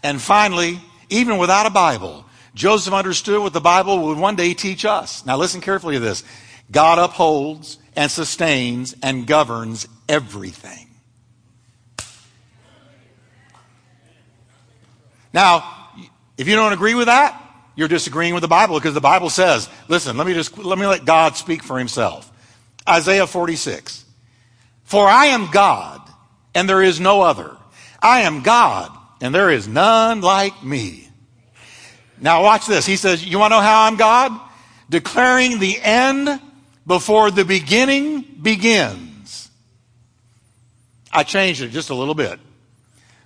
And 0.03 0.21
finally, 0.21 0.79
even 1.09 1.37
without 1.37 1.65
a 1.65 1.69
Bible, 1.69 2.25
Joseph 2.53 2.93
understood 2.93 3.41
what 3.41 3.53
the 3.53 3.61
Bible 3.61 4.05
would 4.05 4.17
one 4.17 4.35
day 4.35 4.53
teach 4.53 4.85
us. 4.85 5.25
Now 5.25 5.37
listen 5.37 5.61
carefully 5.61 5.95
to 5.95 5.99
this. 5.99 6.23
God 6.71 6.99
upholds 6.99 7.77
and 7.95 8.11
sustains 8.11 8.95
and 9.01 9.25
governs 9.25 9.87
everything. 10.07 10.87
Now, 15.33 15.89
if 16.37 16.47
you 16.47 16.55
don't 16.55 16.73
agree 16.73 16.95
with 16.95 17.07
that, 17.07 17.43
you're 17.75 17.87
disagreeing 17.87 18.33
with 18.33 18.41
the 18.41 18.47
Bible 18.47 18.75
because 18.75 18.93
the 18.93 19.01
Bible 19.01 19.29
says, 19.29 19.69
listen, 19.87 20.17
let 20.17 20.25
me 20.25 20.33
just, 20.33 20.57
let 20.57 20.79
me 20.79 20.87
let 20.87 21.05
God 21.05 21.35
speak 21.35 21.63
for 21.63 21.77
himself. 21.77 22.31
Isaiah 22.87 23.27
46. 23.27 24.05
For 24.83 25.05
I 25.05 25.27
am 25.27 25.51
God 25.51 26.01
and 26.55 26.67
there 26.67 26.81
is 26.81 26.99
no 26.99 27.21
other. 27.21 27.56
I 28.07 28.21
am 28.21 28.41
God 28.41 28.95
and 29.21 29.35
there 29.35 29.49
is 29.49 29.67
none 29.67 30.21
like 30.21 30.63
me. 30.63 31.09
Now 32.19 32.43
watch 32.43 32.65
this. 32.65 32.85
He 32.85 32.95
says, 32.95 33.25
you 33.25 33.37
want 33.37 33.51
to 33.51 33.57
know 33.57 33.61
how 33.61 33.83
I'm 33.83 33.95
God? 33.95 34.31
Declaring 34.89 35.59
the 35.59 35.79
end 35.81 36.41
before 36.85 37.29
the 37.31 37.45
beginning 37.45 38.21
begins. 38.41 39.49
I 41.11 41.23
changed 41.23 41.61
it 41.61 41.69
just 41.69 41.89
a 41.89 41.95
little 41.95 42.15
bit 42.15 42.39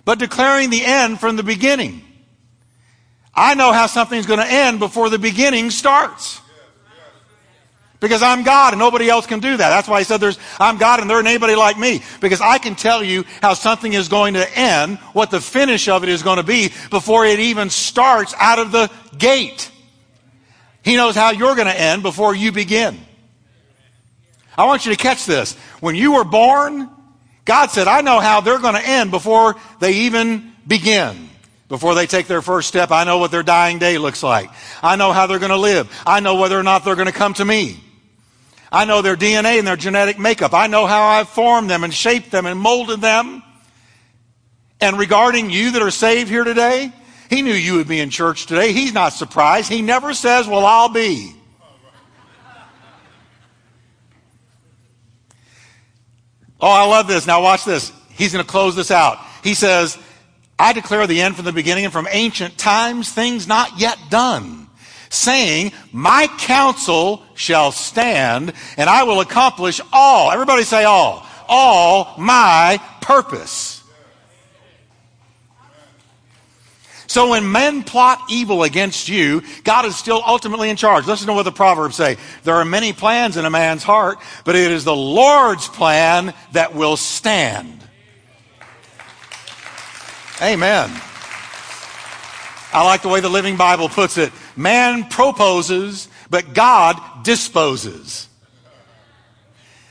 but 0.04 0.18
declaring 0.18 0.70
the 0.70 0.84
end 0.84 1.20
from 1.20 1.36
the 1.36 1.42
beginning. 1.42 2.02
I 3.34 3.54
know 3.54 3.72
how 3.72 3.86
something's 3.86 4.26
going 4.26 4.40
to 4.40 4.52
end 4.52 4.78
before 4.78 5.08
the 5.08 5.18
beginning 5.18 5.70
starts. 5.70 6.40
Because 8.02 8.20
I'm 8.20 8.42
God 8.42 8.72
and 8.72 8.80
nobody 8.80 9.08
else 9.08 9.26
can 9.26 9.38
do 9.38 9.56
that. 9.56 9.68
That's 9.70 9.86
why 9.86 10.00
he 10.00 10.04
said 10.04 10.16
there's, 10.16 10.36
I'm 10.58 10.76
God 10.76 10.98
and 10.98 11.08
there 11.08 11.18
ain't 11.18 11.28
anybody 11.28 11.54
like 11.54 11.78
me. 11.78 12.02
Because 12.20 12.40
I 12.40 12.58
can 12.58 12.74
tell 12.74 13.02
you 13.02 13.24
how 13.40 13.54
something 13.54 13.92
is 13.92 14.08
going 14.08 14.34
to 14.34 14.58
end, 14.58 14.98
what 15.12 15.30
the 15.30 15.40
finish 15.40 15.88
of 15.88 16.02
it 16.02 16.08
is 16.08 16.24
going 16.24 16.38
to 16.38 16.42
be 16.42 16.72
before 16.90 17.24
it 17.24 17.38
even 17.38 17.70
starts 17.70 18.34
out 18.40 18.58
of 18.58 18.72
the 18.72 18.90
gate. 19.16 19.70
He 20.82 20.96
knows 20.96 21.14
how 21.14 21.30
you're 21.30 21.54
going 21.54 21.68
to 21.68 21.80
end 21.80 22.02
before 22.02 22.34
you 22.34 22.50
begin. 22.50 22.98
I 24.58 24.66
want 24.66 24.84
you 24.84 24.90
to 24.90 24.98
catch 24.98 25.24
this. 25.24 25.54
When 25.78 25.94
you 25.94 26.14
were 26.14 26.24
born, 26.24 26.90
God 27.44 27.70
said, 27.70 27.86
I 27.86 28.00
know 28.00 28.18
how 28.18 28.40
they're 28.40 28.58
going 28.58 28.74
to 28.74 28.84
end 28.84 29.12
before 29.12 29.54
they 29.78 29.92
even 29.92 30.52
begin. 30.66 31.30
Before 31.68 31.94
they 31.94 32.08
take 32.08 32.26
their 32.26 32.42
first 32.42 32.66
step, 32.66 32.90
I 32.90 33.04
know 33.04 33.18
what 33.18 33.30
their 33.30 33.44
dying 33.44 33.78
day 33.78 33.96
looks 33.96 34.24
like. 34.24 34.50
I 34.82 34.96
know 34.96 35.12
how 35.12 35.28
they're 35.28 35.38
going 35.38 35.50
to 35.52 35.56
live. 35.56 35.88
I 36.04 36.18
know 36.18 36.34
whether 36.34 36.58
or 36.58 36.64
not 36.64 36.84
they're 36.84 36.96
going 36.96 37.06
to 37.06 37.12
come 37.12 37.32
to 37.34 37.44
me. 37.44 37.80
I 38.72 38.86
know 38.86 39.02
their 39.02 39.16
DNA 39.16 39.58
and 39.58 39.66
their 39.66 39.76
genetic 39.76 40.18
makeup. 40.18 40.54
I 40.54 40.66
know 40.66 40.86
how 40.86 41.02
I've 41.02 41.28
formed 41.28 41.68
them 41.68 41.84
and 41.84 41.92
shaped 41.92 42.30
them 42.30 42.46
and 42.46 42.58
molded 42.58 43.02
them. 43.02 43.42
And 44.80 44.98
regarding 44.98 45.50
you 45.50 45.72
that 45.72 45.82
are 45.82 45.90
saved 45.90 46.30
here 46.30 46.42
today, 46.42 46.90
He 47.28 47.42
knew 47.42 47.52
you 47.52 47.74
would 47.76 47.86
be 47.86 48.00
in 48.00 48.08
church 48.08 48.46
today. 48.46 48.72
He's 48.72 48.94
not 48.94 49.12
surprised. 49.12 49.70
He 49.70 49.82
never 49.82 50.14
says, 50.14 50.48
Well, 50.48 50.64
I'll 50.64 50.88
be. 50.88 51.34
Oh, 56.62 56.70
I 56.70 56.86
love 56.86 57.08
this. 57.08 57.26
Now, 57.26 57.42
watch 57.42 57.64
this. 57.64 57.92
He's 58.10 58.32
going 58.32 58.44
to 58.44 58.50
close 58.50 58.76
this 58.76 58.92
out. 58.92 59.18
He 59.42 59.54
says, 59.54 59.98
I 60.58 60.72
declare 60.72 61.08
the 61.08 61.20
end 61.20 61.34
from 61.34 61.44
the 61.44 61.52
beginning 61.52 61.84
and 61.84 61.92
from 61.92 62.06
ancient 62.08 62.56
times, 62.56 63.10
things 63.10 63.48
not 63.48 63.80
yet 63.80 63.98
done, 64.10 64.61
saying, 65.12 65.72
My 65.92 66.26
counsel 66.38 67.22
shall 67.34 67.70
stand, 67.70 68.52
and 68.76 68.90
I 68.90 69.04
will 69.04 69.20
accomplish 69.20 69.80
all. 69.92 70.32
Everybody 70.32 70.64
say 70.64 70.84
all. 70.84 71.24
All 71.48 72.14
my 72.18 72.80
purpose. 73.00 73.82
So 77.06 77.28
when 77.28 77.52
men 77.52 77.82
plot 77.82 78.22
evil 78.30 78.62
against 78.62 79.06
you, 79.06 79.42
God 79.64 79.84
is 79.84 79.96
still 79.96 80.22
ultimately 80.26 80.70
in 80.70 80.76
charge. 80.76 81.06
Listen 81.06 81.26
to 81.26 81.34
what 81.34 81.42
the 81.42 81.52
Proverbs 81.52 81.94
say. 81.94 82.16
There 82.42 82.54
are 82.54 82.64
many 82.64 82.94
plans 82.94 83.36
in 83.36 83.44
a 83.44 83.50
man's 83.50 83.82
heart, 83.82 84.16
but 84.46 84.56
it 84.56 84.70
is 84.70 84.84
the 84.84 84.96
Lord's 84.96 85.68
plan 85.68 86.32
that 86.52 86.74
will 86.74 86.96
stand. 86.96 87.86
Amen. 90.40 90.90
I 92.72 92.82
like 92.86 93.02
the 93.02 93.10
way 93.10 93.20
the 93.20 93.28
Living 93.28 93.58
Bible 93.58 93.90
puts 93.90 94.16
it. 94.16 94.32
Man 94.56 95.04
proposes, 95.04 96.08
but 96.30 96.54
God 96.54 97.24
disposes. 97.24 98.28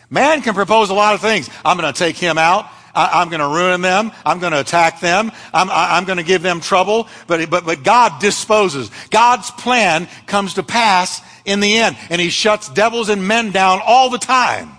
Man 0.10 0.42
can 0.42 0.54
propose 0.54 0.90
a 0.90 0.94
lot 0.94 1.16
of 1.16 1.22
things. 1.22 1.50
I'm 1.64 1.78
going 1.78 1.92
to 1.92 1.98
take 1.98 2.18
him 2.18 2.38
out. 2.38 2.70
I, 2.94 3.22
am 3.22 3.30
going 3.30 3.40
to 3.40 3.48
ruin 3.48 3.82
them. 3.82 4.12
I'm 4.26 4.40
going 4.40 4.52
to 4.52 4.60
attack 4.60 5.00
them. 5.00 5.32
I'm, 5.54 5.70
I, 5.70 5.98
I'm 5.98 6.06
going 6.06 6.18
to 6.18 6.24
give 6.24 6.42
them 6.42 6.60
trouble. 6.60 7.08
But, 7.28 7.50
but, 7.50 7.66
but 7.66 7.84
God 7.84 8.20
disposes. 8.20 8.92
God's 9.10 9.50
plan 9.52 10.10
comes 10.28 10.56
to 10.56 10.64
pass 10.64 11.22
in 11.46 11.62
the 11.62 11.78
end. 11.78 11.98
And 12.10 12.20
he 12.20 12.30
shuts 12.30 12.70
devils 12.70 13.08
and 13.08 13.26
men 13.26 13.52
down 13.52 13.80
all 13.86 14.10
the 14.10 14.18
time. 14.18 14.72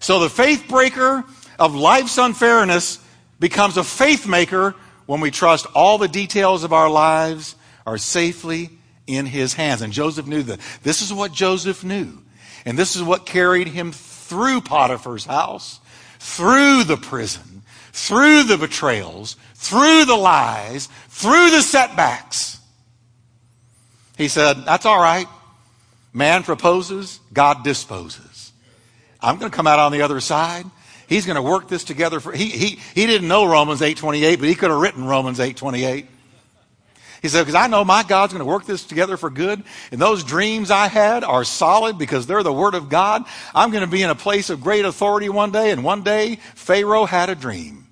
So 0.00 0.18
the 0.18 0.30
faith 0.30 0.66
breaker 0.68 1.24
of 1.58 1.74
life's 1.74 2.18
unfairness 2.18 2.98
becomes 3.38 3.76
a 3.76 3.84
faith 3.84 4.26
maker 4.26 4.74
when 5.06 5.20
we 5.20 5.30
trust 5.30 5.66
all 5.74 5.98
the 5.98 6.08
details 6.08 6.64
of 6.64 6.72
our 6.72 6.90
lives 6.90 7.54
are 7.86 7.98
safely 7.98 8.70
in 9.06 9.26
his 9.26 9.54
hands. 9.54 9.82
And 9.82 9.92
Joseph 9.92 10.26
knew 10.26 10.42
that. 10.44 10.60
This 10.82 11.02
is 11.02 11.12
what 11.12 11.32
Joseph 11.32 11.84
knew. 11.84 12.18
And 12.64 12.76
this 12.76 12.96
is 12.96 13.02
what 13.02 13.26
carried 13.26 13.68
him 13.68 13.92
through 13.92 14.60
Potiphar's 14.60 15.24
house, 15.24 15.80
through 16.18 16.84
the 16.84 16.96
prison, 16.96 17.62
through 17.92 18.42
the 18.42 18.58
betrayals, 18.58 19.36
through 19.54 20.04
the 20.04 20.16
lies, 20.16 20.88
through 21.08 21.50
the 21.50 21.62
setbacks. 21.62 22.58
He 24.18 24.28
said, 24.28 24.64
That's 24.64 24.86
all 24.86 25.00
right. 25.00 25.28
Man 26.12 26.42
proposes, 26.42 27.20
God 27.32 27.62
disposes. 27.62 28.52
I'm 29.20 29.38
going 29.38 29.50
to 29.50 29.56
come 29.56 29.66
out 29.66 29.78
on 29.78 29.92
the 29.92 30.02
other 30.02 30.20
side. 30.20 30.64
He's 31.08 31.26
going 31.26 31.36
to 31.36 31.42
work 31.42 31.68
this 31.68 31.84
together 31.84 32.20
for, 32.20 32.32
he, 32.32 32.46
he, 32.46 32.78
he 32.94 33.06
didn't 33.06 33.28
know 33.28 33.46
Romans 33.46 33.80
8.28, 33.80 34.38
but 34.38 34.48
he 34.48 34.54
could 34.54 34.70
have 34.70 34.80
written 34.80 35.04
Romans 35.04 35.38
8.28. 35.38 36.06
He 37.22 37.28
said, 37.28 37.42
because 37.42 37.54
I 37.54 37.66
know 37.66 37.84
my 37.84 38.02
God's 38.02 38.32
going 38.32 38.44
to 38.44 38.50
work 38.50 38.66
this 38.66 38.84
together 38.84 39.16
for 39.16 39.30
good. 39.30 39.62
And 39.90 40.00
those 40.00 40.22
dreams 40.22 40.70
I 40.70 40.86
had 40.88 41.24
are 41.24 41.44
solid 41.44 41.98
because 41.98 42.26
they're 42.26 42.42
the 42.42 42.52
Word 42.52 42.74
of 42.74 42.88
God. 42.88 43.24
I'm 43.54 43.70
going 43.70 43.84
to 43.84 43.90
be 43.90 44.02
in 44.02 44.10
a 44.10 44.14
place 44.14 44.50
of 44.50 44.60
great 44.60 44.84
authority 44.84 45.28
one 45.28 45.50
day. 45.50 45.70
And 45.70 45.82
one 45.82 46.02
day, 46.02 46.36
Pharaoh 46.54 47.04
had 47.04 47.30
a 47.30 47.34
dream. 47.34 47.86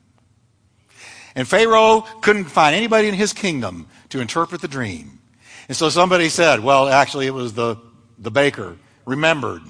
And 1.34 1.48
Pharaoh 1.48 2.02
couldn't 2.20 2.44
find 2.44 2.76
anybody 2.76 3.08
in 3.08 3.14
his 3.14 3.32
kingdom 3.32 3.88
to 4.10 4.20
interpret 4.20 4.60
the 4.60 4.68
dream. 4.68 5.18
And 5.68 5.76
so 5.76 5.88
somebody 5.88 6.28
said, 6.28 6.60
well, 6.60 6.88
actually, 6.88 7.26
it 7.26 7.34
was 7.34 7.54
the, 7.54 7.76
the 8.18 8.30
baker, 8.30 8.76
remembered 9.04 9.62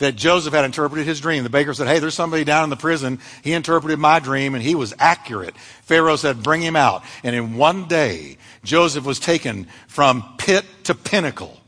that 0.00 0.16
Joseph 0.16 0.52
had 0.52 0.64
interpreted 0.64 1.06
his 1.06 1.20
dream. 1.20 1.44
The 1.44 1.50
baker 1.50 1.72
said, 1.72 1.86
Hey, 1.86 1.98
there's 1.98 2.14
somebody 2.14 2.42
down 2.42 2.64
in 2.64 2.70
the 2.70 2.76
prison. 2.76 3.20
He 3.42 3.52
interpreted 3.52 3.98
my 3.98 4.18
dream 4.18 4.54
and 4.54 4.62
he 4.62 4.74
was 4.74 4.92
accurate. 4.98 5.56
Pharaoh 5.82 6.16
said, 6.16 6.42
Bring 6.42 6.62
him 6.62 6.74
out. 6.74 7.04
And 7.22 7.36
in 7.36 7.56
one 7.56 7.86
day, 7.86 8.38
Joseph 8.64 9.04
was 9.04 9.20
taken 9.20 9.68
from 9.88 10.24
pit 10.38 10.64
to 10.84 10.94
pinnacle, 10.94 11.60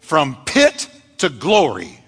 from 0.00 0.36
pit 0.46 0.88
to 1.18 1.28
glory. 1.28 2.00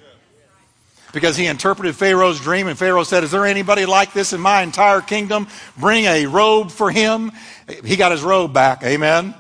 Because 1.12 1.36
he 1.36 1.46
interpreted 1.46 1.96
Pharaoh's 1.96 2.40
dream, 2.40 2.66
and 2.66 2.78
Pharaoh 2.78 3.04
said, 3.04 3.24
Is 3.24 3.30
there 3.30 3.46
anybody 3.46 3.86
like 3.86 4.12
this 4.12 4.32
in 4.32 4.40
my 4.40 4.62
entire 4.62 5.00
kingdom? 5.00 5.48
Bring 5.76 6.04
a 6.04 6.26
robe 6.26 6.70
for 6.70 6.90
him. 6.90 7.32
He 7.84 7.96
got 7.96 8.12
his 8.12 8.22
robe 8.22 8.52
back. 8.52 8.82
Amen 8.84 9.34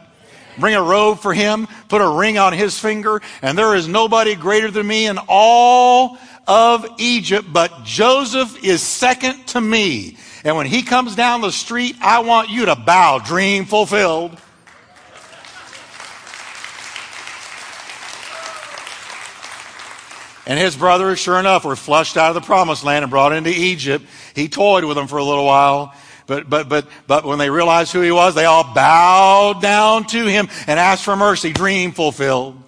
bring 0.58 0.74
a 0.74 0.82
robe 0.82 1.18
for 1.18 1.34
him, 1.34 1.68
put 1.88 2.00
a 2.00 2.08
ring 2.08 2.38
on 2.38 2.52
his 2.52 2.78
finger, 2.78 3.20
and 3.42 3.56
there 3.56 3.74
is 3.74 3.88
nobody 3.88 4.34
greater 4.34 4.70
than 4.70 4.86
me 4.86 5.06
in 5.06 5.18
all 5.28 6.18
of 6.46 6.86
Egypt, 6.98 7.46
but 7.52 7.84
Joseph 7.84 8.64
is 8.64 8.82
second 8.82 9.46
to 9.48 9.60
me. 9.60 10.16
And 10.44 10.56
when 10.56 10.66
he 10.66 10.82
comes 10.82 11.16
down 11.16 11.40
the 11.40 11.50
street, 11.50 11.96
I 12.00 12.20
want 12.20 12.50
you 12.50 12.66
to 12.66 12.76
bow, 12.76 13.18
dream 13.18 13.64
fulfilled. 13.64 14.40
And 20.46 20.60
his 20.60 20.76
brothers, 20.76 21.18
sure 21.18 21.40
enough, 21.40 21.64
were 21.64 21.74
flushed 21.74 22.16
out 22.16 22.28
of 22.28 22.34
the 22.36 22.46
promised 22.46 22.84
land 22.84 23.02
and 23.02 23.10
brought 23.10 23.32
into 23.32 23.50
Egypt. 23.50 24.06
He 24.34 24.48
toyed 24.48 24.84
with 24.84 24.96
them 24.96 25.08
for 25.08 25.18
a 25.18 25.24
little 25.24 25.44
while. 25.44 25.92
But, 26.26 26.50
but, 26.50 26.68
but, 26.68 26.88
but 27.06 27.24
when 27.24 27.38
they 27.38 27.50
realized 27.50 27.92
who 27.92 28.00
he 28.00 28.10
was, 28.10 28.34
they 28.34 28.46
all 28.46 28.74
bowed 28.74 29.62
down 29.62 30.04
to 30.06 30.26
him 30.26 30.48
and 30.66 30.78
asked 30.78 31.04
for 31.04 31.14
mercy. 31.16 31.52
Dream 31.52 31.92
fulfilled. 31.92 32.60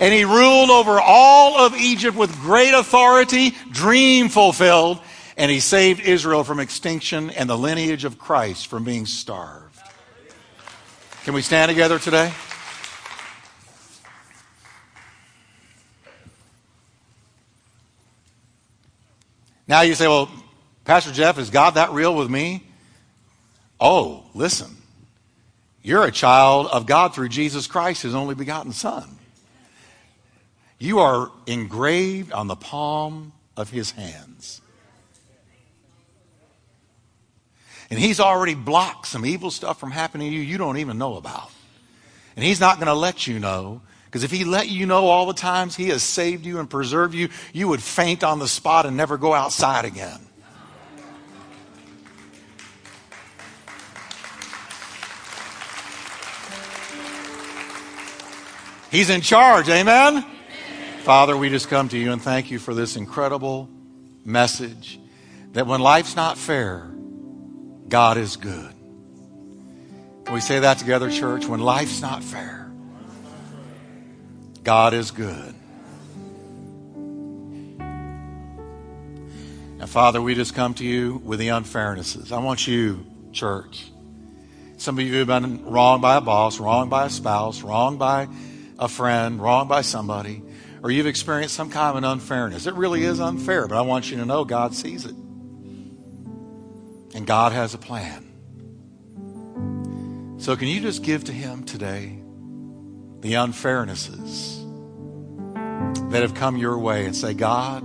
And 0.00 0.14
he 0.14 0.24
ruled 0.24 0.70
over 0.70 0.98
all 1.00 1.58
of 1.58 1.74
Egypt 1.74 2.16
with 2.16 2.34
great 2.40 2.72
authority. 2.72 3.50
Dream 3.70 4.28
fulfilled. 4.28 5.00
And 5.36 5.50
he 5.50 5.60
saved 5.60 6.00
Israel 6.00 6.44
from 6.44 6.60
extinction 6.60 7.30
and 7.30 7.48
the 7.48 7.58
lineage 7.58 8.04
of 8.04 8.18
Christ 8.18 8.68
from 8.68 8.84
being 8.84 9.06
starved. 9.06 9.78
Can 11.24 11.34
we 11.34 11.42
stand 11.42 11.68
together 11.68 11.98
today? 11.98 12.32
Now 19.66 19.82
you 19.82 19.94
say, 19.94 20.08
well, 20.08 20.30
Pastor 20.86 21.12
Jeff, 21.12 21.38
is 21.38 21.50
God 21.50 21.72
that 21.74 21.92
real 21.92 22.14
with 22.14 22.30
me? 22.30 22.67
Oh, 23.80 24.24
listen. 24.34 24.76
You're 25.82 26.04
a 26.04 26.12
child 26.12 26.66
of 26.66 26.86
God 26.86 27.14
through 27.14 27.28
Jesus 27.28 27.66
Christ, 27.66 28.02
his 28.02 28.14
only 28.14 28.34
begotten 28.34 28.72
Son. 28.72 29.08
You 30.78 31.00
are 31.00 31.30
engraved 31.46 32.32
on 32.32 32.46
the 32.46 32.56
palm 32.56 33.32
of 33.56 33.70
his 33.70 33.92
hands. 33.92 34.60
And 37.90 37.98
he's 37.98 38.20
already 38.20 38.54
blocked 38.54 39.06
some 39.06 39.24
evil 39.24 39.50
stuff 39.50 39.80
from 39.80 39.90
happening 39.90 40.30
to 40.30 40.36
you 40.36 40.42
you 40.42 40.58
don't 40.58 40.76
even 40.76 40.98
know 40.98 41.16
about. 41.16 41.50
And 42.36 42.44
he's 42.44 42.60
not 42.60 42.76
going 42.76 42.86
to 42.86 42.94
let 42.94 43.26
you 43.26 43.38
know. 43.38 43.80
Because 44.04 44.24
if 44.24 44.30
he 44.30 44.44
let 44.44 44.68
you 44.68 44.86
know 44.86 45.06
all 45.06 45.26
the 45.26 45.34
times 45.34 45.76
he 45.76 45.88
has 45.88 46.02
saved 46.02 46.46
you 46.46 46.58
and 46.60 46.70
preserved 46.70 47.14
you, 47.14 47.28
you 47.52 47.68
would 47.68 47.82
faint 47.82 48.24
on 48.24 48.38
the 48.38 48.48
spot 48.48 48.86
and 48.86 48.96
never 48.96 49.18
go 49.18 49.34
outside 49.34 49.84
again. 49.84 50.20
He's 58.90 59.10
in 59.10 59.20
charge. 59.20 59.68
Amen? 59.68 60.16
Amen? 60.16 60.24
Father, 61.00 61.36
we 61.36 61.50
just 61.50 61.68
come 61.68 61.88
to 61.90 61.98
you 61.98 62.12
and 62.12 62.22
thank 62.22 62.50
you 62.50 62.58
for 62.58 62.74
this 62.74 62.96
incredible 62.96 63.68
message 64.24 64.98
that 65.52 65.66
when 65.66 65.80
life's 65.80 66.16
not 66.16 66.38
fair, 66.38 66.88
God 67.88 68.16
is 68.16 68.36
good. 68.36 68.72
Can 70.24 70.34
we 70.34 70.40
say 70.40 70.60
that 70.60 70.78
together, 70.78 71.10
church? 71.10 71.46
When 71.46 71.60
life's 71.60 72.00
not 72.00 72.22
fair, 72.22 72.70
God 74.64 74.94
is 74.94 75.10
good. 75.10 75.54
And 79.80 79.88
Father, 79.88 80.20
we 80.20 80.34
just 80.34 80.54
come 80.54 80.74
to 80.74 80.84
you 80.84 81.20
with 81.24 81.38
the 81.38 81.48
unfairnesses. 81.48 82.32
I 82.32 82.40
want 82.40 82.66
you, 82.66 83.06
church. 83.32 83.90
Some 84.76 84.98
of 84.98 85.04
you 85.04 85.14
have 85.16 85.28
been 85.28 85.64
wronged 85.64 86.02
by 86.02 86.16
a 86.16 86.20
boss, 86.20 86.58
wronged 86.58 86.90
by 86.90 87.06
a 87.06 87.10
spouse, 87.10 87.62
wronged 87.62 87.98
by 87.98 88.28
a 88.78 88.88
friend, 88.88 89.40
wronged 89.40 89.68
by 89.68 89.82
somebody, 89.82 90.42
or 90.82 90.90
you've 90.90 91.06
experienced 91.06 91.54
some 91.54 91.70
kind 91.70 91.90
of 91.90 91.96
an 91.96 92.04
unfairness. 92.04 92.66
It 92.66 92.74
really 92.74 93.02
is 93.04 93.20
unfair, 93.20 93.66
but 93.66 93.76
I 93.76 93.82
want 93.82 94.10
you 94.10 94.18
to 94.18 94.24
know 94.24 94.44
God 94.44 94.74
sees 94.74 95.04
it. 95.04 95.14
And 97.14 97.26
God 97.26 97.52
has 97.52 97.74
a 97.74 97.78
plan. 97.78 98.24
So, 100.38 100.56
can 100.56 100.68
you 100.68 100.80
just 100.80 101.02
give 101.02 101.24
to 101.24 101.32
Him 101.32 101.64
today 101.64 102.18
the 103.20 103.32
unfairnesses 103.32 104.64
that 106.10 106.22
have 106.22 106.34
come 106.34 106.56
your 106.56 106.78
way 106.78 107.04
and 107.06 107.16
say, 107.16 107.34
God, 107.34 107.82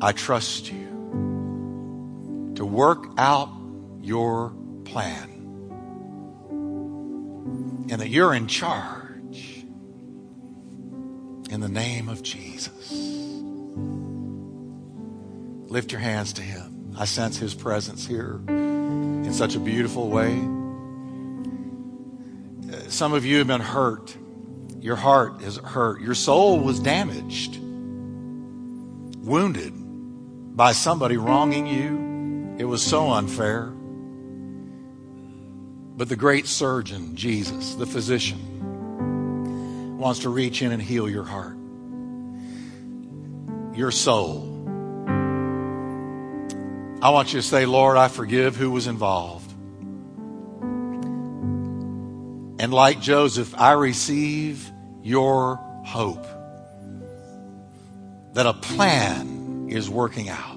I 0.00 0.12
trust 0.12 0.72
you 0.72 2.52
to 2.56 2.64
work 2.64 3.06
out 3.18 3.50
your 4.00 4.52
plan. 4.84 5.31
And 7.92 8.00
that 8.00 8.08
you're 8.08 8.32
in 8.32 8.46
charge. 8.46 9.66
In 11.50 11.60
the 11.60 11.68
name 11.68 12.08
of 12.08 12.22
Jesus. 12.22 12.90
Lift 15.70 15.92
your 15.92 16.00
hands 16.00 16.32
to 16.32 16.42
Him. 16.42 16.94
I 16.98 17.04
sense 17.04 17.36
His 17.36 17.52
presence 17.54 18.06
here 18.06 18.40
in 18.48 19.30
such 19.34 19.56
a 19.56 19.58
beautiful 19.58 20.08
way. 20.08 20.38
Uh, 22.72 22.88
some 22.88 23.12
of 23.12 23.26
you 23.26 23.36
have 23.36 23.48
been 23.48 23.60
hurt. 23.60 24.16
Your 24.80 24.96
heart 24.96 25.42
is 25.42 25.58
hurt. 25.58 26.00
Your 26.00 26.14
soul 26.14 26.60
was 26.60 26.80
damaged, 26.80 27.58
wounded 29.18 29.74
by 30.56 30.72
somebody 30.72 31.18
wronging 31.18 31.66
you. 31.66 32.56
It 32.58 32.64
was 32.64 32.82
so 32.82 33.10
unfair. 33.10 33.74
But 35.96 36.08
the 36.08 36.16
great 36.16 36.46
surgeon, 36.46 37.16
Jesus, 37.16 37.74
the 37.74 37.86
physician, 37.86 39.98
wants 39.98 40.20
to 40.20 40.30
reach 40.30 40.62
in 40.62 40.72
and 40.72 40.82
heal 40.82 41.08
your 41.08 41.24
heart, 41.24 41.56
your 43.76 43.90
soul. 43.90 44.48
I 47.02 47.10
want 47.10 47.32
you 47.32 47.40
to 47.40 47.46
say, 47.46 47.66
Lord, 47.66 47.96
I 47.96 48.08
forgive 48.08 48.56
who 48.56 48.70
was 48.70 48.86
involved. 48.86 49.50
And 52.60 52.72
like 52.72 53.00
Joseph, 53.00 53.54
I 53.58 53.72
receive 53.72 54.70
your 55.02 55.56
hope 55.84 56.24
that 58.34 58.46
a 58.46 58.54
plan 58.54 59.66
is 59.68 59.90
working 59.90 60.28
out. 60.28 60.51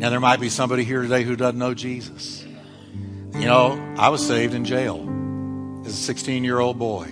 Now, 0.00 0.08
there 0.08 0.18
might 0.18 0.40
be 0.40 0.48
somebody 0.48 0.82
here 0.82 1.02
today 1.02 1.24
who 1.24 1.36
doesn't 1.36 1.58
know 1.58 1.74
Jesus. 1.74 2.42
You 3.34 3.44
know, 3.44 3.96
I 3.98 4.08
was 4.08 4.26
saved 4.26 4.54
in 4.54 4.64
jail 4.64 5.06
as 5.84 5.92
a 5.92 5.94
16 5.94 6.42
year 6.42 6.58
old 6.58 6.78
boy. 6.78 7.06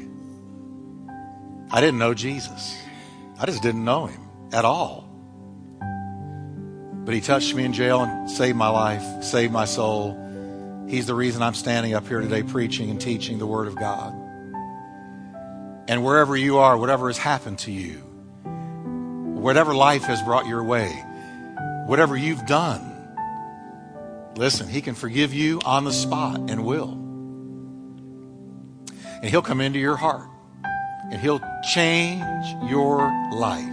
I 1.70 1.82
didn't 1.82 1.98
know 1.98 2.14
Jesus, 2.14 2.80
I 3.38 3.44
just 3.44 3.62
didn't 3.62 3.84
know 3.84 4.06
him 4.06 4.22
at 4.54 4.64
all. 4.64 5.06
But 7.04 7.12
he 7.12 7.20
touched 7.20 7.54
me 7.54 7.64
in 7.64 7.74
jail 7.74 8.00
and 8.00 8.30
saved 8.30 8.56
my 8.56 8.70
life, 8.70 9.22
saved 9.22 9.52
my 9.52 9.66
soul. 9.66 10.86
He's 10.88 11.06
the 11.06 11.14
reason 11.14 11.42
I'm 11.42 11.52
standing 11.52 11.92
up 11.92 12.08
here 12.08 12.22
today 12.22 12.42
preaching 12.42 12.88
and 12.88 12.98
teaching 12.98 13.36
the 13.38 13.46
Word 13.46 13.68
of 13.68 13.76
God. 13.76 14.14
And 15.88 16.02
wherever 16.02 16.34
you 16.38 16.56
are, 16.56 16.74
whatever 16.78 17.08
has 17.08 17.18
happened 17.18 17.58
to 17.60 17.70
you, 17.70 17.98
whatever 19.34 19.74
life 19.74 20.04
has 20.04 20.22
brought 20.22 20.46
your 20.46 20.64
way, 20.64 21.04
whatever 21.88 22.16
you've 22.16 22.44
done, 22.44 22.94
listen, 24.36 24.68
He 24.68 24.82
can 24.82 24.94
forgive 24.94 25.32
you 25.32 25.60
on 25.64 25.84
the 25.84 25.92
spot 25.92 26.50
and 26.50 26.64
will. 26.64 26.92
And 29.20 29.24
He'll 29.24 29.42
come 29.42 29.62
into 29.62 29.78
your 29.78 29.96
heart 29.96 30.28
and 31.10 31.18
He'll 31.18 31.40
change 31.72 32.70
your 32.70 32.98
life. 33.32 33.64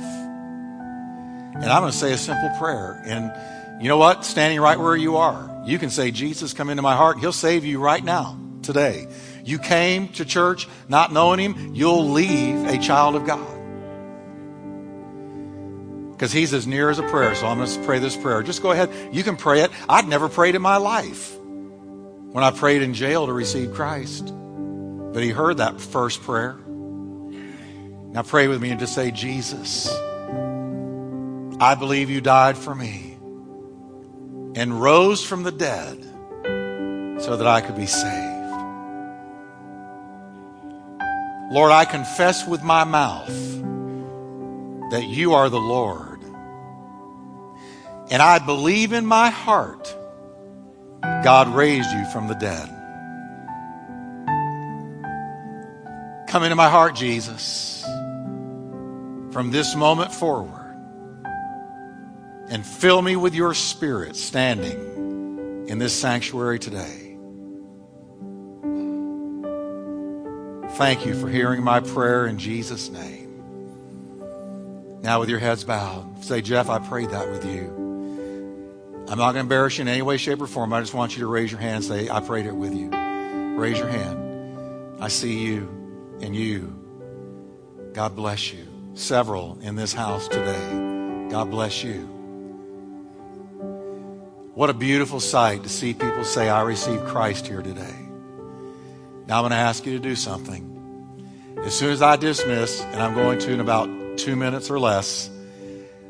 And 1.56 1.66
I'm 1.66 1.82
going 1.82 1.92
to 1.92 1.98
say 1.98 2.14
a 2.14 2.18
simple 2.18 2.50
prayer. 2.58 3.02
And 3.06 3.84
you 3.84 3.90
know 3.90 3.98
what? 3.98 4.24
Standing 4.24 4.62
right 4.62 4.80
where 4.80 4.96
you 4.96 5.18
are, 5.18 5.64
you 5.66 5.78
can 5.78 5.90
say, 5.90 6.12
Jesus, 6.12 6.54
come 6.54 6.70
into 6.70 6.82
my 6.82 6.96
heart. 6.96 7.20
He'll 7.20 7.34
save 7.34 7.66
you 7.66 7.82
right 7.82 8.04
now, 8.04 8.40
today. 8.62 9.08
You 9.44 9.60
came 9.60 10.08
to 10.14 10.24
church 10.24 10.70
not 10.88 11.12
knowing 11.12 11.40
Him, 11.40 11.76
you'll 11.76 12.12
leave 12.12 12.66
a 12.66 12.78
child 12.78 13.16
of 13.16 13.26
God. 13.26 13.55
Because 16.16 16.32
He's 16.32 16.54
as 16.54 16.66
near 16.66 16.90
as 16.90 16.98
a 16.98 17.04
prayer. 17.04 17.36
So 17.36 17.48
I'm 17.48 17.58
going 17.58 17.70
to 17.70 17.84
pray 17.84 18.00
this 18.00 18.16
prayer. 18.16 18.42
Just 18.42 18.62
go 18.62 18.72
ahead. 18.72 18.90
You 19.14 19.24
can 19.24 19.36
pray 19.36 19.62
it. 19.62 19.72
I'd 19.90 20.08
never 20.08 20.30
prayed 20.30 20.56
in 20.56 20.62
my 20.62 20.78
life 20.78 21.38
when 21.38 22.44
I 22.44 22.52
prayed 22.52 22.82
in 22.82 22.94
jail 22.94 23.28
to 23.28 23.34
receive 23.34 23.74
Christ. 23.74 24.34
But 24.34 25.24
He 25.24 25.30
heard 25.30 25.58
that 25.58 25.82
first 25.82 26.22
prayer. 26.24 26.56
Now 28.16 28.24
pray 28.24 28.48
with 28.48 28.62
me 28.62 28.70
and 28.70 28.80
just 28.80 28.96
say, 28.96 29.12
Jesus. 29.12 29.90
I 31.60 31.76
believe 31.78 32.10
you 32.10 32.22
died 32.22 32.58
for 32.58 32.74
me 32.74 33.18
and 34.56 34.82
rose 34.82 35.24
from 35.24 35.44
the 35.44 35.52
dead 35.52 36.02
so 37.22 37.36
that 37.38 37.46
I 37.46 37.62
could 37.62 37.76
be 37.76 37.86
saved. 37.86 38.36
Lord, 41.52 41.72
I 41.72 41.86
confess 41.86 42.48
with 42.48 42.64
my 42.64 42.84
mouth 42.84 43.30
that 44.96 45.08
you 45.08 45.34
are 45.34 45.50
the 45.50 45.60
Lord. 45.60 46.24
And 48.10 48.22
I 48.22 48.40
believe 48.40 48.94
in 48.94 49.06
my 49.06 49.30
heart 49.30 49.94
God 51.24 51.50
raised 51.50 51.92
you 51.92 52.06
from 52.06 52.28
the 52.28 52.36
dead. 52.36 52.70
Come 56.30 56.44
into 56.44 56.56
my 56.56 56.70
heart, 56.70 56.96
Jesus, 56.96 57.84
from 59.32 59.52
this 59.52 59.76
moment 59.76 60.14
forward 60.14 60.62
and 62.50 62.66
fill 62.66 63.02
me 63.02 63.18
with 63.18 63.36
your 63.36 63.54
spirit 63.54 64.16
standing 64.16 65.66
in 65.68 65.78
this 65.78 65.94
sanctuary 65.94 66.60
today. 66.60 67.18
Thank 70.78 71.06
you 71.06 71.20
for 71.20 71.28
hearing 71.28 71.64
my 71.64 71.82
prayer 71.82 72.28
in 72.28 72.38
Jesus' 72.38 72.90
name. 72.90 73.25
Now, 75.06 75.20
with 75.20 75.30
your 75.30 75.38
heads 75.38 75.64
bowed, 75.64 76.24
say, 76.24 76.42
Jeff, 76.42 76.68
I 76.68 76.80
prayed 76.80 77.12
that 77.12 77.30
with 77.30 77.46
you. 77.46 77.68
I'm 79.08 79.20
not 79.20 79.34
going 79.34 79.36
to 79.36 79.40
embarrass 79.42 79.78
you 79.78 79.84
in 79.84 79.88
any 79.88 80.02
way, 80.02 80.18
shape, 80.18 80.42
or 80.42 80.48
form. 80.48 80.74
I 80.74 80.80
just 80.80 80.96
want 80.96 81.16
you 81.16 81.20
to 81.20 81.28
raise 81.28 81.52
your 81.52 81.62
hand 81.62 81.76
and 81.76 81.86
say, 81.86 82.10
I 82.10 82.22
prayed 82.22 82.48
it 82.48 82.56
with 82.56 82.74
you. 82.74 82.90
Raise 83.56 83.78
your 83.78 83.88
hand. 83.88 84.98
I 85.00 85.10
see 85.10 85.46
you 85.46 85.70
and 86.22 86.36
you. 86.36 86.74
God 87.94 88.16
bless 88.16 88.52
you. 88.52 88.66
Several 88.96 89.60
in 89.62 89.76
this 89.76 89.94
house 89.94 90.28
today. 90.28 91.30
God 91.30 91.52
bless 91.52 91.84
you. 91.84 92.00
What 94.56 94.72
a 94.72 94.74
beautiful 94.74 95.20
sight 95.20 95.62
to 95.62 95.70
see 95.70 95.94
people 95.94 96.24
say, 96.24 96.50
I 96.50 96.64
received 96.64 97.06
Christ 97.06 97.46
here 97.46 97.62
today. 97.62 97.96
Now 99.28 99.38
I'm 99.38 99.42
going 99.44 99.52
to 99.52 99.58
ask 99.58 99.86
you 99.86 99.94
to 99.94 100.00
do 100.00 100.16
something. 100.16 101.54
As 101.64 101.76
soon 101.76 101.92
as 101.92 102.02
I 102.02 102.16
dismiss, 102.16 102.82
and 102.82 103.04
I'm 103.04 103.14
going 103.14 103.38
to 103.38 103.54
in 103.54 103.60
about 103.60 103.88
two 104.16 104.36
minutes 104.36 104.70
or 104.70 104.80
less, 104.80 105.30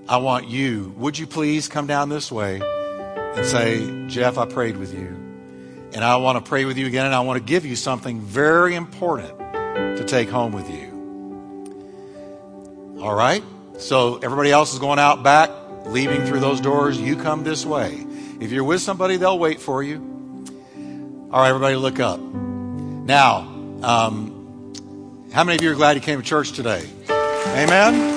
I 0.08 0.18
want 0.18 0.48
you, 0.48 0.94
would 0.98 1.18
you 1.18 1.26
please 1.28 1.68
come 1.68 1.88
down 1.88 2.10
this 2.10 2.32
way 2.32 2.62
and 2.62 3.46
say, 3.46 4.08
Jeff, 4.08 4.38
I 4.38 4.46
prayed 4.46 4.78
with 4.78 4.94
you. 4.94 5.08
And 5.94 6.04
I 6.04 6.18
want 6.18 6.44
to 6.44 6.48
pray 6.48 6.66
with 6.66 6.78
you 6.78 6.88
again, 6.88 7.06
and 7.06 7.16
I 7.16 7.22
want 7.22 7.38
to 7.38 7.44
give 7.44 7.66
you 7.66 7.76
something 7.76 8.20
very 8.20 8.76
important 8.76 9.38
to 9.40 10.04
take 10.06 10.30
home 10.30 10.52
with 10.52 10.70
you. 10.70 10.92
All 13.02 13.16
right? 13.16 13.44
So 13.78 14.18
everybody 14.18 14.52
else 14.52 14.74
is 14.74 14.80
going 14.80 15.00
out 15.00 15.24
back, 15.24 15.50
leaving 15.86 16.26
through 16.26 16.42
those 16.42 16.62
doors. 16.62 17.00
You 17.00 17.16
come 17.16 17.44
this 17.44 17.66
way. 17.66 18.06
If 18.40 18.52
you're 18.52 18.64
with 18.64 18.82
somebody, 18.82 19.18
they'll 19.18 19.40
wait 19.40 19.60
for 19.62 19.82
you. 19.82 19.98
All 21.32 21.42
right, 21.42 21.50
everybody, 21.50 21.76
look 21.76 22.00
up. 22.00 22.20
Now, 22.20 23.40
um, 23.82 24.74
how 25.32 25.44
many 25.44 25.58
of 25.58 25.62
you 25.62 25.72
are 25.72 25.76
glad 25.76 25.96
you 25.96 26.02
came 26.02 26.22
to 26.22 26.26
church 26.26 26.52
today? 26.52 26.88
Amen. 27.56 28.15